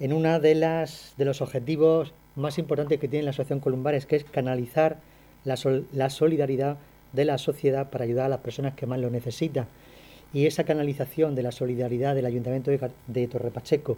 en 0.00 0.12
una 0.12 0.38
de 0.38 0.54
las 0.54 1.14
de 1.16 1.24
los 1.24 1.40
objetivos 1.40 2.12
más 2.36 2.58
importantes 2.58 2.98
que 3.00 3.08
tiene 3.08 3.24
la 3.24 3.30
Asociación 3.30 3.60
Columbares, 3.60 4.06
que 4.06 4.16
es 4.16 4.24
canalizar 4.24 4.98
la, 5.44 5.56
la 5.92 6.10
solidaridad 6.10 6.78
de 7.12 7.24
la 7.24 7.38
sociedad 7.38 7.90
para 7.90 8.04
ayudar 8.04 8.26
a 8.26 8.30
las 8.30 8.40
personas 8.40 8.74
que 8.74 8.86
más 8.86 8.98
lo 8.98 9.10
necesitan. 9.10 9.66
Y 10.32 10.46
esa 10.46 10.64
canalización 10.64 11.34
de 11.34 11.42
la 11.42 11.52
solidaridad 11.52 12.14
del 12.14 12.26
Ayuntamiento 12.26 12.70
de, 12.70 13.28
Torre 13.28 13.50
Pacheco 13.50 13.96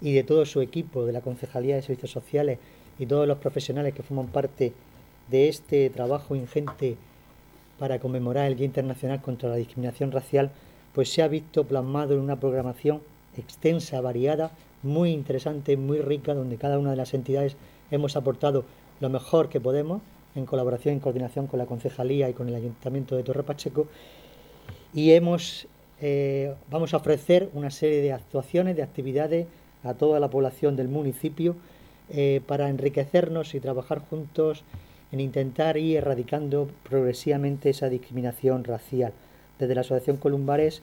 y 0.00 0.12
de 0.12 0.24
todo 0.24 0.46
su 0.46 0.60
equipo, 0.60 1.04
de 1.04 1.12
la 1.12 1.20
Concejalía 1.20 1.76
de 1.76 1.82
Servicios 1.82 2.10
Sociales 2.10 2.58
y 2.98 3.06
todos 3.06 3.28
los 3.28 3.38
profesionales 3.38 3.94
que 3.94 4.02
forman 4.02 4.28
parte 4.28 4.72
de 5.30 5.48
este 5.48 5.90
trabajo 5.90 6.34
ingente 6.34 6.96
para 7.78 7.98
conmemorar 7.98 8.46
el 8.46 8.56
Día 8.56 8.66
Internacional 8.66 9.20
contra 9.20 9.50
la 9.50 9.56
Discriminación 9.56 10.10
Racial, 10.10 10.50
pues 10.94 11.12
se 11.12 11.22
ha 11.22 11.28
visto 11.28 11.64
plasmado 11.64 12.14
en 12.14 12.20
una 12.20 12.40
programación 12.40 13.02
extensa, 13.36 14.00
variada, 14.00 14.50
muy 14.82 15.10
interesante, 15.10 15.76
muy 15.76 16.00
rica, 16.00 16.34
donde 16.34 16.56
cada 16.56 16.78
una 16.78 16.90
de 16.90 16.96
las 16.96 17.14
entidades 17.14 17.56
hemos 17.90 18.16
aportado 18.16 18.64
lo 19.00 19.10
mejor 19.10 19.48
que 19.48 19.60
podemos 19.60 20.02
en 20.38 20.46
colaboración 20.46 20.96
y 20.96 21.00
coordinación 21.00 21.46
con 21.46 21.58
la 21.58 21.66
Concejalía 21.66 22.28
y 22.28 22.32
con 22.32 22.48
el 22.48 22.54
Ayuntamiento 22.54 23.16
de 23.16 23.22
Torre 23.22 23.42
Pacheco 23.42 23.86
y 24.94 25.12
hemos, 25.12 25.66
eh, 26.00 26.54
vamos 26.70 26.94
a 26.94 26.98
ofrecer 26.98 27.50
una 27.52 27.70
serie 27.70 28.00
de 28.00 28.12
actuaciones, 28.12 28.76
de 28.76 28.82
actividades 28.82 29.46
a 29.84 29.94
toda 29.94 30.20
la 30.20 30.28
población 30.28 30.76
del 30.76 30.88
municipio 30.88 31.56
eh, 32.10 32.40
para 32.46 32.68
enriquecernos 32.68 33.54
y 33.54 33.60
trabajar 33.60 34.00
juntos 34.08 34.64
en 35.12 35.20
intentar 35.20 35.76
ir 35.76 35.98
erradicando 35.98 36.68
progresivamente 36.88 37.70
esa 37.70 37.88
discriminación 37.88 38.64
racial. 38.64 39.12
Desde 39.58 39.74
la 39.74 39.82
Asociación 39.82 40.16
Columbares 40.16 40.82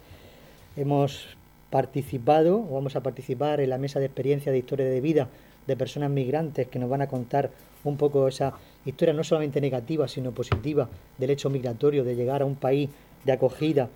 hemos 0.75 1.35
participado 1.69 2.57
o 2.57 2.75
vamos 2.75 2.95
a 2.95 3.01
participar 3.01 3.59
en 3.59 3.69
la 3.69 3.77
mesa 3.77 3.99
de 3.99 4.05
experiencia 4.05 4.51
de 4.51 4.59
historia 4.59 4.85
de 4.85 5.01
vida 5.01 5.29
de 5.67 5.75
personas 5.75 6.11
migrantes 6.11 6.67
que 6.67 6.79
nos 6.79 6.89
van 6.89 7.01
a 7.01 7.07
contar 7.07 7.49
un 7.85 7.97
poco 7.97 8.27
esa 8.27 8.53
historia 8.85 9.13
no 9.13 9.23
solamente 9.23 9.61
negativa 9.61 10.07
sino 10.07 10.31
positiva 10.31 10.89
del 11.17 11.29
hecho 11.29 11.49
migratorio, 11.49 12.03
de 12.03 12.15
llegar 12.15 12.41
a 12.41 12.45
un 12.45 12.55
país 12.55 12.89
de 13.23 13.31
acogida 13.31 13.89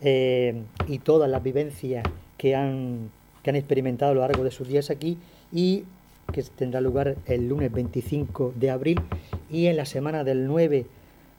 eh, 0.00 0.62
y 0.86 0.98
todas 0.98 1.30
las 1.30 1.42
vivencias 1.42 2.04
que 2.36 2.54
han, 2.54 3.10
que 3.42 3.50
han 3.50 3.56
experimentado 3.56 4.12
a 4.12 4.14
lo 4.14 4.20
largo 4.20 4.44
de 4.44 4.50
sus 4.50 4.68
días 4.68 4.90
aquí 4.90 5.18
y 5.52 5.84
que 6.32 6.42
tendrá 6.42 6.80
lugar 6.80 7.16
el 7.26 7.48
lunes 7.48 7.72
25 7.72 8.52
de 8.56 8.70
abril. 8.70 9.00
Y 9.50 9.66
en 9.66 9.76
la 9.76 9.86
semana 9.86 10.24
del 10.24 10.46
9 10.46 10.86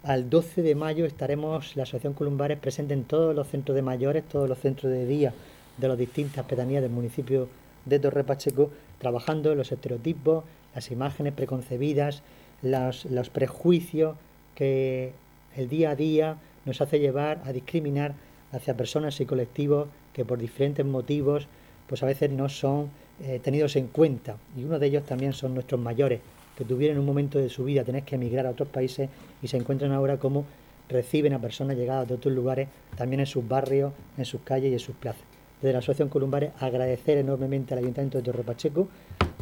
al 0.04 0.30
12 0.30 0.62
de 0.62 0.75
mayo 0.75 1.06
estaremos 1.06 1.75
la 1.75 1.84
Asociación 1.84 2.13
Columbares 2.13 2.58
presente 2.58 2.93
en 2.93 3.04
todos 3.04 3.36
los 3.36 3.47
centros 3.47 3.75
de 3.75 3.82
mayores, 3.82 4.23
todos 4.23 4.49
los 4.49 4.60
centros 4.60 4.91
de 4.91 5.06
día 5.06 5.34
de 5.78 5.88
las 5.88 5.97
distintas 5.97 6.45
pedanías 6.45 6.82
del 6.82 6.91
municipio 6.91 7.47
de 7.86 7.99
Torre 7.99 8.23
Pacheco, 8.23 8.71
trabajando 8.97 9.52
en 9.52 9.58
los 9.58 9.71
estereotipos, 9.71 10.43
las 10.76 10.92
imágenes 10.92 11.34
preconcebidas, 11.34 12.22
los, 12.62 13.06
los 13.06 13.30
prejuicios 13.30 14.16
que 14.56 15.14
el 15.56 15.70
día 15.70 15.92
a 15.92 15.96
día 15.96 16.38
nos 16.66 16.82
hace 16.82 17.00
llevar 17.00 17.42
a 17.46 17.54
discriminar 17.54 18.14
hacia 18.52 18.76
personas 18.76 19.20
y 19.22 19.26
colectivos 19.26 19.88
que 20.14 20.26
por 20.26 20.40
diferentes 20.40 20.86
motivos 20.86 21.48
pues 21.88 22.04
a 22.04 22.06
veces 22.06 22.30
no 22.30 22.50
son 22.50 22.90
eh, 23.22 23.40
tenidos 23.44 23.76
en 23.76 23.88
cuenta 23.88 24.38
y 24.58 24.64
uno 24.64 24.80
de 24.80 24.88
ellos 24.88 25.06
también 25.06 25.34
son 25.34 25.54
nuestros 25.54 25.80
mayores 25.80 26.22
que 26.58 26.66
tuvieron 26.66 27.00
un 27.00 27.06
momento 27.06 27.40
de 27.40 27.50
su 27.50 27.64
vida 27.64 27.84
tener 27.84 28.04
que 28.04 28.16
emigrar 28.16 28.46
a 28.46 28.52
otros 28.52 28.70
países 28.70 29.10
y 29.42 29.48
se 29.48 29.58
encuentran 29.58 29.92
ahora 29.92 30.18
como 30.18 30.46
reciben 30.90 31.34
a 31.34 31.40
personas 31.40 31.78
llegadas 31.78 32.08
de 32.08 32.16
otros 32.16 32.34
lugares 32.34 32.68
también 32.98 33.22
en 33.22 33.26
sus 33.26 33.48
barrios, 33.48 33.94
en 34.18 34.26
sus 34.26 34.42
calles 34.42 34.72
y 34.72 34.74
en 34.74 34.80
sus 34.80 34.96
plazas. 34.96 35.22
Desde 35.62 35.74
la 35.74 35.80
Asociación 35.80 36.10
Columbares 36.10 36.52
agradecer 36.60 37.18
enormemente 37.18 37.74
al 37.74 37.80
Ayuntamiento 37.80 38.18
de 38.18 38.24
Torre 38.24 38.44
Pacheco, 38.44 38.88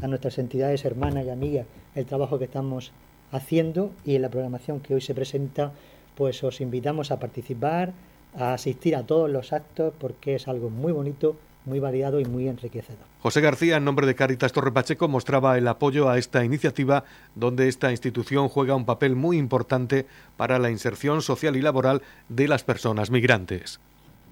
a 0.01 0.07
nuestras 0.07 0.37
entidades 0.37 0.85
hermanas 0.85 1.25
y 1.25 1.29
amigas 1.29 1.65
el 1.95 2.05
trabajo 2.05 2.37
que 2.37 2.45
estamos 2.45 2.91
haciendo 3.31 3.91
y 4.05 4.15
en 4.15 4.21
la 4.21 4.29
programación 4.29 4.79
que 4.79 4.93
hoy 4.93 5.01
se 5.01 5.15
presenta, 5.15 5.73
pues 6.15 6.43
os 6.43 6.61
invitamos 6.61 7.11
a 7.11 7.19
participar, 7.19 7.93
a 8.35 8.53
asistir 8.53 8.95
a 8.95 9.03
todos 9.03 9.29
los 9.29 9.53
actos 9.53 9.93
porque 9.99 10.35
es 10.35 10.47
algo 10.47 10.69
muy 10.69 10.91
bonito, 10.91 11.35
muy 11.65 11.79
variado 11.79 12.19
y 12.19 12.25
muy 12.25 12.47
enriquecedor. 12.47 13.05
José 13.19 13.41
García, 13.41 13.77
en 13.77 13.83
nombre 13.83 14.07
de 14.07 14.15
Caritas 14.15 14.53
Torre 14.53 14.71
Pacheco, 14.71 15.07
mostraba 15.07 15.57
el 15.57 15.67
apoyo 15.67 16.09
a 16.09 16.17
esta 16.17 16.45
iniciativa, 16.45 17.03
donde 17.35 17.67
esta 17.67 17.91
institución 17.91 18.47
juega 18.47 18.75
un 18.75 18.85
papel 18.85 19.15
muy 19.15 19.37
importante 19.37 20.05
para 20.37 20.59
la 20.59 20.69
inserción 20.69 21.21
social 21.21 21.57
y 21.57 21.61
laboral 21.61 22.01
de 22.29 22.47
las 22.47 22.63
personas 22.63 23.11
migrantes. 23.11 23.79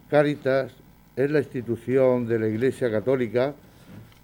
Caritas 0.09 0.71
es 1.15 1.31
la 1.31 1.39
institución 1.39 2.27
de 2.27 2.39
la 2.39 2.47
Iglesia 2.47 2.89
Católica 2.91 3.55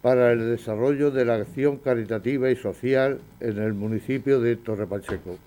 para 0.02 0.32
el 0.32 0.50
desarrollo 0.50 1.12
de 1.12 1.26
la 1.26 1.36
acción 1.36 1.78
caritativa 1.78 2.50
y 2.50 2.56
social 2.56 3.20
en 3.40 3.58
el 3.60 3.74
municipio 3.74 4.40
de 4.40 4.56
Torre 4.56 4.88
Pacheco 4.88 5.38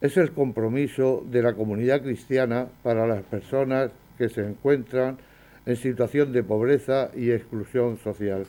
es 0.00 0.16
el 0.16 0.32
compromiso 0.32 1.24
de 1.30 1.42
la 1.42 1.54
comunidad 1.54 2.02
cristiana 2.02 2.68
para 2.82 3.06
las 3.06 3.22
personas 3.22 3.90
que 4.18 4.28
se 4.28 4.42
encuentran 4.42 5.18
en 5.64 5.76
situación 5.76 6.32
de 6.32 6.42
pobreza 6.42 7.10
y 7.14 7.30
exclusión 7.30 7.98
social. 7.98 8.46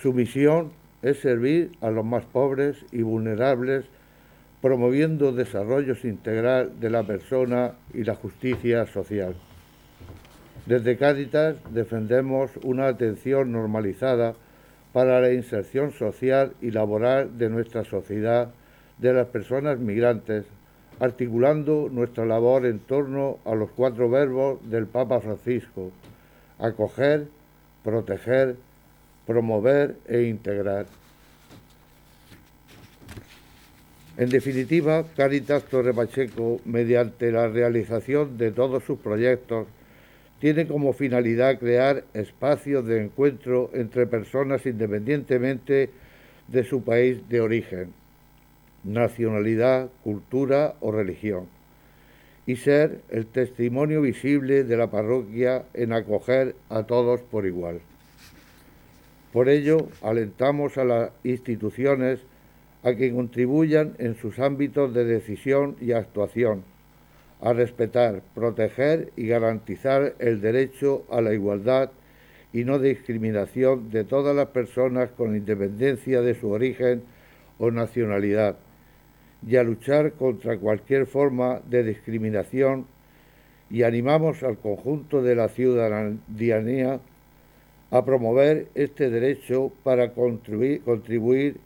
Su 0.00 0.12
misión 0.12 0.72
es 1.02 1.20
servir 1.20 1.72
a 1.80 1.90
los 1.90 2.04
más 2.04 2.24
pobres 2.24 2.84
y 2.92 3.02
vulnerables, 3.02 3.84
promoviendo 4.60 5.32
desarrollos 5.32 6.04
integral 6.04 6.80
de 6.80 6.90
la 6.90 7.04
persona 7.04 7.74
y 7.92 8.04
la 8.04 8.14
justicia 8.14 8.86
social. 8.86 9.34
Desde 10.66 10.96
Cáritas 10.96 11.56
defendemos 11.70 12.52
una 12.62 12.86
atención 12.86 13.50
normalizada 13.50 14.34
para 14.92 15.20
la 15.20 15.32
inserción 15.32 15.92
social 15.92 16.52
y 16.60 16.70
laboral 16.70 17.36
de 17.36 17.48
nuestra 17.48 17.84
sociedad 17.84 18.52
de 18.98 19.12
las 19.12 19.26
personas 19.26 19.80
migrantes, 19.80 20.44
articulando 21.00 21.88
nuestra 21.90 22.24
labor 22.24 22.66
en 22.66 22.78
torno 22.78 23.38
a 23.44 23.56
los 23.56 23.70
cuatro 23.70 24.08
verbos 24.08 24.58
del 24.70 24.86
Papa 24.86 25.20
Francisco, 25.20 25.90
acoger, 26.58 27.26
proteger, 27.82 28.54
promover 29.26 29.96
e 30.06 30.22
integrar. 30.22 30.86
En 34.16 34.28
definitiva, 34.28 35.04
Caritas 35.16 35.64
Torre 35.64 35.92
Pacheco, 35.92 36.60
mediante 36.66 37.32
la 37.32 37.48
realización 37.48 38.36
de 38.36 38.52
todos 38.52 38.84
sus 38.84 38.98
proyectos, 38.98 39.66
tiene 40.42 40.66
como 40.66 40.92
finalidad 40.92 41.60
crear 41.60 42.02
espacios 42.14 42.84
de 42.84 43.00
encuentro 43.00 43.70
entre 43.74 44.08
personas 44.08 44.66
independientemente 44.66 45.90
de 46.48 46.64
su 46.64 46.82
país 46.82 47.28
de 47.28 47.40
origen 47.40 47.92
nacionalidad, 48.82 49.88
cultura 50.02 50.74
o 50.80 50.90
religión, 50.90 51.46
y 52.44 52.56
ser 52.56 53.02
el 53.10 53.26
testimonio 53.26 54.00
visible 54.00 54.64
de 54.64 54.76
la 54.76 54.90
parroquia 54.90 55.66
en 55.74 55.92
acoger 55.92 56.56
a 56.68 56.82
todos 56.88 57.20
por 57.20 57.46
igual. 57.46 57.80
Por 59.32 59.48
ello, 59.48 59.90
alentamos 60.02 60.76
a 60.76 60.84
las 60.84 61.10
instituciones 61.22 62.18
a 62.82 62.94
que 62.94 63.12
contribuyan 63.12 63.94
en 63.98 64.16
sus 64.16 64.40
ámbitos 64.40 64.92
de 64.92 65.04
decisión 65.04 65.76
y 65.80 65.92
actuación, 65.92 66.64
a 67.42 67.52
respetar, 67.52 68.22
proteger 68.34 69.12
y 69.16 69.26
garantizar 69.26 70.14
el 70.20 70.40
derecho 70.40 71.04
a 71.10 71.20
la 71.20 71.34
igualdad 71.34 71.90
y 72.52 72.64
no 72.64 72.78
discriminación 72.78 73.90
de 73.90 74.04
todas 74.04 74.34
las 74.34 74.48
personas 74.48 75.10
con 75.10 75.36
independencia 75.36 76.22
de 76.22 76.34
su 76.34 76.50
origen 76.50 77.02
o 77.58 77.70
nacionalidad 77.70 78.56
y 79.46 79.56
a 79.56 79.64
luchar 79.64 80.12
contra 80.12 80.56
cualquier 80.58 81.06
forma 81.06 81.60
de 81.68 81.82
discriminación 81.82 82.86
y 83.70 83.82
animamos 83.82 84.42
al 84.42 84.58
conjunto 84.58 85.22
de 85.22 85.34
la 85.34 85.48
ciudadanía 85.48 87.00
a 87.90 88.04
promover 88.04 88.68
este 88.74 89.10
derecho 89.10 89.72
para 89.82 90.12
contribuir, 90.12 90.82
contribuir 90.82 91.56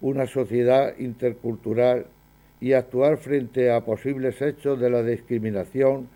una 0.00 0.26
sociedad 0.26 0.94
intercultural 0.98 2.06
y 2.60 2.72
actuar 2.72 3.18
frente 3.18 3.70
a 3.70 3.84
posibles 3.84 4.40
hechos 4.40 4.80
de 4.80 4.90
la 4.90 5.02
discriminación 5.02 6.08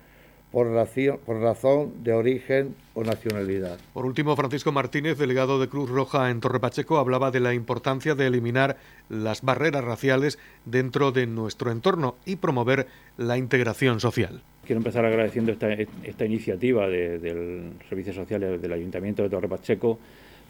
por, 0.51 0.67
razón 0.67 2.03
de 2.03 2.13
origen 2.13 2.75
o 2.93 3.03
nacionalidad. 3.03 3.79
Por 3.93 4.05
último, 4.05 4.35
Francisco 4.35 4.71
Martínez, 4.71 5.17
delegado 5.17 5.59
de 5.59 5.69
Cruz 5.69 5.89
Roja 5.89 6.29
en 6.29 6.41
Torre 6.41 6.59
Pacheco, 6.59 6.97
hablaba 6.97 7.31
de 7.31 7.39
la 7.39 7.53
importancia 7.53 8.15
de 8.15 8.27
eliminar 8.27 8.77
las 9.09 9.41
barreras 9.43 9.83
raciales 9.83 10.39
dentro 10.65 11.11
de 11.11 11.25
nuestro 11.25 11.71
entorno 11.71 12.15
y 12.25 12.35
promover 12.35 12.87
la 13.17 13.37
integración 13.37 14.01
social. 14.01 14.41
Quiero 14.65 14.79
empezar 14.79 15.05
agradeciendo 15.05 15.53
esta, 15.53 16.25
iniciativa 16.25 16.87
del 16.87 17.71
Servicio 17.87 18.13
Social 18.13 18.61
del 18.61 18.73
Ayuntamiento 18.73 19.23
de 19.23 19.29
Torre 19.29 19.47
Pacheco 19.47 19.99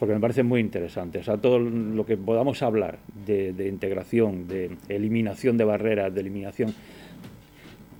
porque 0.01 0.15
me 0.15 0.19
parece 0.19 0.41
muy 0.41 0.59
interesante. 0.59 1.19
O 1.19 1.23
sea, 1.23 1.37
todo 1.37 1.59
lo 1.59 2.07
que 2.07 2.17
podamos 2.17 2.63
hablar 2.63 2.97
de, 3.23 3.53
de 3.53 3.67
integración, 3.67 4.47
de 4.47 4.71
eliminación 4.89 5.57
de 5.57 5.63
barreras, 5.63 6.11
de 6.11 6.21
eliminación 6.21 6.73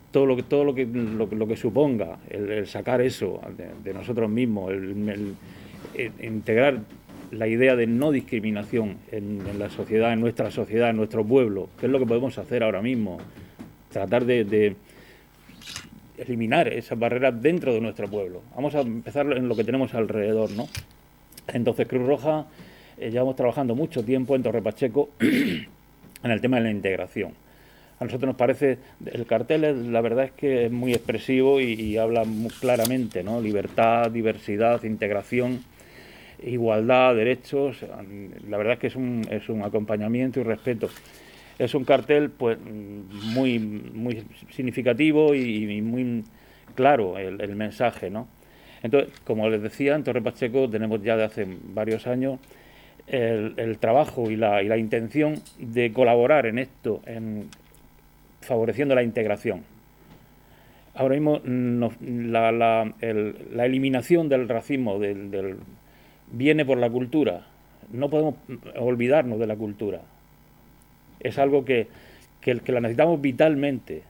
todo 0.10 0.26
lo 0.26 0.36
que 0.36 0.42
todo 0.42 0.64
lo 0.64 0.74
que 0.74 0.88
lo, 0.88 1.48
que 1.48 1.56
suponga 1.56 2.18
el, 2.28 2.66
sacar 2.66 3.02
eso 3.02 3.40
de, 3.84 3.94
nosotros 3.94 4.32
mismos 4.32 4.72
el, 4.72 5.36
integrar 6.22 6.80
la 7.30 7.48
idea 7.48 7.76
de 7.76 7.86
no 7.86 8.12
discriminación 8.12 8.98
en, 9.12 9.40
la 9.60 9.70
sociedad 9.70 10.12
en 10.12 10.22
nuestra 10.22 10.50
sociedad 10.50 10.90
en 10.90 10.98
nuestro 10.98 11.24
pueblo 11.24 11.70
que 11.80 11.86
es 11.86 11.92
lo 11.92 12.00
que 12.00 12.08
podemos 12.08 12.36
hacer 12.40 12.64
ahora 12.64 12.82
mismo 12.82 13.20
tratar 13.92 14.26
de, 14.26 14.76
eliminar 16.18 16.68
esas 16.68 16.98
barreras 16.98 17.40
dentro 17.40 17.72
de 17.74 17.80
nuestro 17.80 18.10
pueblo 18.10 18.42
vamos 18.56 18.74
a 18.74 18.82
empezar 18.82 19.32
en 19.32 19.48
lo 19.48 19.56
que 19.56 19.64
tenemos 19.64 19.94
alrededor 19.94 20.50
no 20.52 20.68
entonces 21.54 21.88
Cruz 21.88 22.06
Roja 22.06 22.48
eh, 22.98 23.12
llevamos 23.12 23.36
trabajando 23.36 23.76
mucho 23.76 24.04
tiempo 24.04 24.36
en 24.36 24.44
Torre 24.44 24.62
Pacheco 24.62 25.10
en 25.20 26.32
el 26.32 26.42
tema 26.42 26.58
de 26.58 26.64
la 26.64 26.72
integración 26.72 27.34
a 28.02 28.06
nosotros 28.06 28.30
nos 28.30 28.36
parece, 28.36 28.80
el 29.06 29.28
cartel 29.28 29.94
la 29.94 30.02
verdad 30.02 30.26
es 30.26 30.32
que 30.32 30.66
es 30.66 30.72
muy 30.72 30.92
expresivo 30.92 31.62
y, 31.62 31.98
habla 31.98 32.24
muy 32.24 32.50
claramente, 32.50 33.24
¿no? 33.24 33.40
Libertad, 33.40 34.10
diversidad, 34.10 34.84
integración. 34.84 35.64
igualdad, 36.44 37.16
derechos. 37.16 37.86
La 38.50 38.58
verdad 38.58 38.74
es 38.74 38.80
que 38.80 38.88
es 38.88 38.96
un, 38.96 39.28
es 39.30 39.50
un 39.50 39.62
acompañamiento 39.62 40.40
y 40.40 40.44
respeto. 40.44 40.90
Es 41.60 41.76
un 41.76 41.86
cartel 41.86 42.32
pues 42.32 42.58
muy, 42.60 43.60
muy 43.60 44.24
significativo 44.50 45.36
y, 45.36 45.80
muy 45.84 46.24
claro 46.74 47.20
el, 47.20 47.56
mensaje, 47.56 48.10
¿no? 48.10 48.28
Entonces, 48.84 49.14
como 49.26 49.48
les 49.50 49.62
decía, 49.62 49.96
en 49.96 50.04
Torre 50.04 50.22
Pacheco 50.22 50.70
tenemos 50.70 51.04
ya 51.04 51.16
de 51.16 51.24
hace 51.24 51.48
varios 51.74 52.08
años 52.08 52.40
el, 53.08 53.78
trabajo 53.80 54.30
y 54.32 54.36
la, 54.36 54.78
intención 54.78 55.36
de 55.60 55.92
colaborar 55.92 56.46
en 56.46 56.60
esto, 56.60 57.02
en 57.06 57.50
favoreciendo 58.42 58.96
la 58.96 59.04
integración. 59.04 59.64
Ahora 60.96 61.16
mismo 61.16 61.42
la, 62.00 62.94
eliminación 63.60 64.30
del 64.30 64.48
racismo 64.50 65.00
viene 66.32 66.66
por 66.66 66.78
la 66.78 66.90
cultura. 66.90 67.48
No 67.92 68.10
podemos 68.10 68.36
olvidarnos 68.78 69.40
de 69.40 69.48
la 69.48 69.56
cultura. 69.56 70.02
Es 71.20 71.38
algo 71.38 71.66
que, 71.66 71.88
que, 72.42 72.56
la 72.72 72.80
necesitamos 72.80 73.22
vitalmente, 73.22 74.04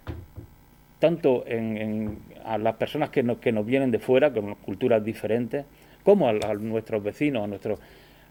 tanto 1.00 1.44
en, 1.48 2.20
a 2.46 2.58
las 2.58 2.76
personas 2.76 3.10
que 3.10 3.24
nos, 3.24 3.38
que 3.38 3.52
nos 3.52 3.66
vienen 3.66 3.92
de 3.92 4.00
fuera, 4.00 4.32
con 4.32 4.56
culturas 4.56 5.04
diferentes, 5.04 5.66
como 6.04 6.28
a, 6.28 6.34
nuestros 6.56 7.04
vecinos, 7.04 7.44
a 7.44 7.48
nuestros 7.48 7.80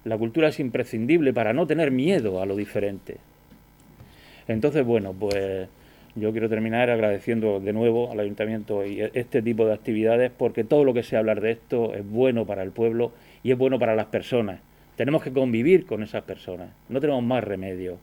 la 0.05 0.17
cultura 0.17 0.49
es 0.49 0.59
imprescindible 0.61 1.35
para 1.35 1.53
no 1.53 1.67
tener 1.67 1.91
miedo 1.91 2.41
a 2.41 2.47
lo 2.47 2.57
diferente. 2.57 3.19
Entonces, 4.49 4.85
bueno, 4.85 5.13
pues 5.13 5.69
yo 6.17 6.33
quiero 6.33 6.49
terminar 6.49 6.89
agradeciendo 6.89 7.61
de 7.61 7.73
nuevo 7.73 8.11
al 8.11 8.21
ayuntamiento 8.21 8.85
y 8.87 9.03
este 9.13 9.43
tipo 9.43 9.67
de 9.67 9.75
actividades 9.75 10.33
porque 10.37 10.65
todo 10.65 10.85
lo 10.85 10.95
que 10.95 11.03
sea 11.03 11.19
hablar 11.19 11.41
de 11.43 11.53
esto 11.53 11.95
es 11.95 12.09
bueno 12.09 12.47
para 12.47 12.63
el 12.63 12.71
pueblo 12.71 13.13
y 13.43 13.53
es 13.53 13.59
bueno 13.59 13.79
para 13.79 13.95
las 13.95 14.07
personas. 14.07 14.61
Tenemos 14.97 15.23
que 15.23 15.33
convivir 15.33 15.87
con 15.87 16.03
esas 16.03 16.23
personas, 16.25 16.71
no 16.89 17.01
tenemos 17.01 17.23
más 17.23 17.45
remedio 17.45 17.99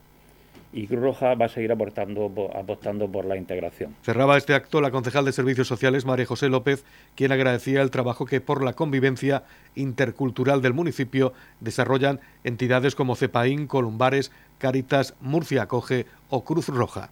y 0.72 0.86
Cruz 0.86 1.00
Roja 1.00 1.34
va 1.34 1.46
a 1.46 1.48
seguir 1.48 1.72
aportando, 1.72 2.30
apostando 2.54 3.10
por 3.10 3.24
la 3.24 3.36
integración. 3.36 3.94
Cerraba 4.02 4.36
este 4.36 4.54
acto 4.54 4.80
la 4.80 4.90
concejal 4.90 5.24
de 5.24 5.32
Servicios 5.32 5.66
Sociales, 5.66 6.04
María 6.04 6.26
José 6.26 6.48
López, 6.48 6.84
quien 7.14 7.32
agradecía 7.32 7.80
el 7.80 7.90
trabajo 7.90 8.26
que 8.26 8.40
por 8.40 8.62
la 8.62 8.74
convivencia 8.74 9.44
intercultural 9.74 10.60
del 10.60 10.74
municipio 10.74 11.32
desarrollan 11.60 12.20
entidades 12.44 12.94
como 12.94 13.16
Cepaín, 13.16 13.66
Columbares, 13.66 14.30
Caritas, 14.58 15.14
Murcia 15.20 15.62
Acoge 15.62 16.06
o 16.28 16.44
Cruz 16.44 16.68
Roja. 16.68 17.10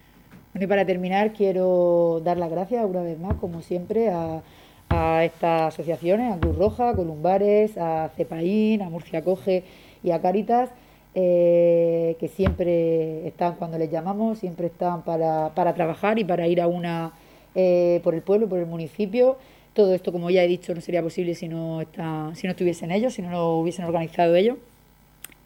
y 0.55 0.67
para 0.67 0.85
terminar, 0.85 1.33
quiero 1.33 2.21
dar 2.25 2.37
las 2.37 2.51
gracias 2.51 2.85
una 2.85 3.03
vez 3.03 3.19
más, 3.19 3.35
como 3.37 3.63
siempre, 3.63 4.11
a, 4.11 4.43
a 4.91 5.25
estas 5.25 5.75
asociaciones, 5.75 6.35
a 6.35 6.39
Cruz 6.39 6.57
Roja, 6.57 6.91
a 6.91 6.95
Columbares, 6.95 7.77
a 7.79 8.11
Cepaín, 8.17 8.83
a 8.83 8.91
Murcia 8.91 9.21
Acoge 9.21 9.65
y 10.03 10.11
a 10.11 10.21
Caritas 10.21 10.71
eh, 11.19 12.15
que 12.21 12.29
siempre 12.29 13.27
están 13.27 13.55
cuando 13.55 13.79
les 13.79 13.91
llamamos, 13.91 14.39
siempre 14.39 14.67
están 14.67 15.03
para, 15.03 15.55
para 15.55 15.73
trabajar 15.73 16.19
y 16.19 16.25
para 16.25 16.47
ir 16.47 16.61
a 16.61 16.67
una 16.67 17.13
eh, 17.55 18.01
por 18.05 18.15
el 18.15 18.21
pueblo, 18.21 18.51
por 18.51 18.59
el 18.59 18.67
municipio. 18.67 19.39
Todo 19.73 19.95
esto, 19.95 20.13
como 20.13 20.29
ya 20.29 20.45
he 20.45 20.47
dicho, 20.47 20.75
no 20.75 20.83
sería 20.83 21.03
posible 21.03 21.35
si 21.35 21.49
no, 21.49 21.81
está, 21.81 22.33
si 22.35 22.47
no 22.47 22.51
estuviesen 22.51 22.91
ellos, 22.91 23.15
si 23.15 23.23
no 23.23 23.31
lo 23.31 23.55
hubiesen 23.55 23.87
organizado 23.87 24.35
ellos. 24.37 24.59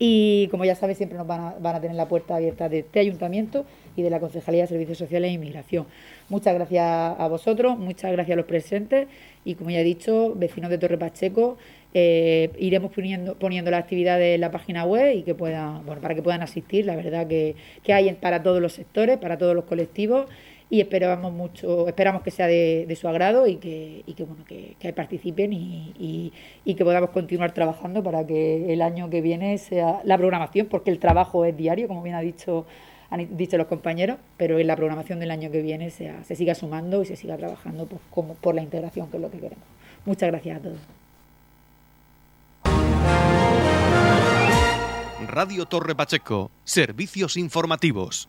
Y 0.03 0.49
como 0.49 0.65
ya 0.65 0.75
sabes, 0.75 0.97
siempre 0.97 1.19
nos 1.19 1.27
van 1.27 1.41
a, 1.41 1.55
van 1.61 1.77
a 1.77 1.81
tener 1.83 1.95
la 1.95 2.09
puerta 2.09 2.37
abierta 2.37 2.71
de 2.71 2.79
este 2.79 3.01
ayuntamiento 3.01 3.67
y 3.97 4.03
de 4.03 4.09
la 4.09 4.19
Concejalía 4.19 4.63
de 4.63 4.69
Servicios 4.69 4.97
Sociales 4.97 5.29
e 5.29 5.35
Inmigración. 5.35 5.87
Muchas 6.31 6.55
gracias 6.55 6.87
a 7.19 7.29
vosotros, 7.29 7.79
muchas 7.79 8.11
gracias 8.11 8.33
a 8.33 8.37
los 8.37 8.47
presentes 8.47 9.09
y, 9.45 9.57
como 9.57 9.69
ya 9.69 9.81
he 9.81 9.85
dicho, 9.85 10.33
vecinos 10.35 10.71
de 10.71 10.79
Torre 10.79 10.97
Pacheco, 10.97 11.59
eh, 11.93 12.51
iremos 12.59 12.93
poniendo, 12.93 13.35
poniendo 13.35 13.71
las 13.71 13.81
actividades 13.81 14.37
en 14.37 14.41
la 14.41 14.51
página 14.51 14.87
web 14.87 15.15
y 15.17 15.23
que 15.23 15.35
puedan, 15.35 15.85
bueno, 15.85 16.01
para 16.01 16.15
que 16.15 16.23
puedan 16.23 16.41
asistir. 16.41 16.87
La 16.87 16.97
verdad 16.97 17.27
que, 17.27 17.55
que 17.83 17.93
hay 17.93 18.11
para 18.15 18.43
todos 18.43 18.63
los 18.63 18.73
sectores, 18.73 19.19
para 19.19 19.37
todos 19.37 19.55
los 19.55 19.65
colectivos 19.65 20.29
y 20.71 20.81
esperamos 20.81 21.33
mucho, 21.33 21.89
esperamos 21.89 22.23
que 22.23 22.31
sea 22.31 22.47
de, 22.47 22.97
su 22.99 23.09
agrado 23.09 23.49
y 23.49 23.57
que, 23.57 24.05
y 24.07 24.15
que 24.15 24.23
bueno 24.23 24.45
que, 24.45 24.93
participen 24.93 25.53
y, 25.53 26.33
y, 26.65 26.75
que 26.75 26.85
podamos 26.85 27.11
continuar 27.11 27.53
trabajando 27.53 28.05
para 28.05 28.25
que 28.25 28.73
el 28.73 28.81
año 28.81 29.11
que 29.11 29.21
viene 29.21 29.59
sea 29.59 30.01
la 30.05 30.17
programación, 30.17 30.69
porque 30.69 30.93
el 30.93 31.01
trabajo 31.01 31.45
es 31.45 31.57
diario, 31.57 31.89
como 31.89 32.03
bien 32.03 32.15
ha 32.15 32.21
dicho 32.21 32.67
han 33.11 33.37
dicho 33.37 33.59
los 33.59 33.67
compañeros, 33.67 34.19
pero 34.37 34.61
en 34.61 34.69
la 34.69 34.77
programación 34.77 35.19
del 35.19 35.33
año 35.33 35.51
que 35.51 35.63
viene 35.63 35.91
sea, 35.91 36.23
se 36.23 36.37
siga 36.37 36.55
sumando 36.55 37.03
y 37.03 37.07
se 37.07 37.17
siga 37.17 37.37
trabajando 37.37 37.87
pues, 37.87 38.01
como 38.09 38.35
por 38.35 38.55
la 38.55 38.63
integración, 38.63 39.11
que 39.11 39.17
es 39.17 39.23
lo 39.23 39.31
que 39.33 39.39
queremos. 39.39 39.65
Muchas 40.05 40.29
gracias 40.31 40.59
a 40.59 40.63
todos. 40.63 40.79
Radio 45.27 45.67
Torre 45.67 45.97
Pacheco, 45.97 46.53
servicios 46.63 47.37
informativos. 47.37 48.29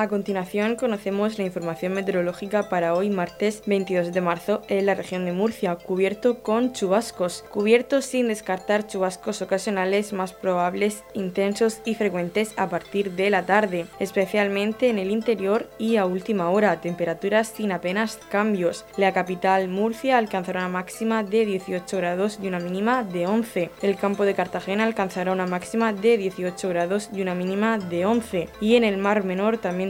A 0.00 0.08
continuación 0.08 0.76
conocemos 0.76 1.36
la 1.36 1.44
información 1.44 1.92
meteorológica 1.92 2.70
para 2.70 2.94
hoy 2.94 3.10
martes 3.10 3.62
22 3.66 4.14
de 4.14 4.22
marzo 4.22 4.62
en 4.68 4.86
la 4.86 4.94
región 4.94 5.26
de 5.26 5.32
Murcia, 5.32 5.76
cubierto 5.76 6.42
con 6.42 6.72
chubascos, 6.72 7.44
cubierto 7.50 8.00
sin 8.00 8.28
descartar 8.28 8.86
chubascos 8.86 9.42
ocasionales 9.42 10.14
más 10.14 10.32
probables, 10.32 11.04
intensos 11.12 11.82
y 11.84 11.96
frecuentes 11.96 12.54
a 12.56 12.70
partir 12.70 13.10
de 13.10 13.28
la 13.28 13.44
tarde, 13.44 13.84
especialmente 13.98 14.88
en 14.88 14.98
el 14.98 15.10
interior 15.10 15.68
y 15.78 15.96
a 15.96 16.06
última 16.06 16.48
hora, 16.48 16.80
temperaturas 16.80 17.48
sin 17.48 17.70
apenas 17.70 18.18
cambios. 18.30 18.86
La 18.96 19.12
capital 19.12 19.68
Murcia 19.68 20.16
alcanzará 20.16 20.60
una 20.60 20.70
máxima 20.70 21.24
de 21.24 21.44
18 21.44 21.98
grados 21.98 22.38
y 22.42 22.48
una 22.48 22.58
mínima 22.58 23.04
de 23.04 23.26
11. 23.26 23.70
El 23.82 23.96
campo 23.96 24.24
de 24.24 24.32
Cartagena 24.32 24.84
alcanzará 24.84 25.30
una 25.30 25.46
máxima 25.46 25.92
de 25.92 26.16
18 26.16 26.70
grados 26.70 27.10
y 27.12 27.20
una 27.20 27.34
mínima 27.34 27.76
de 27.76 28.06
11. 28.06 28.48
Y 28.62 28.76
en 28.76 28.84
el 28.84 28.96
Mar 28.96 29.24
Menor 29.24 29.58
también 29.58 29.89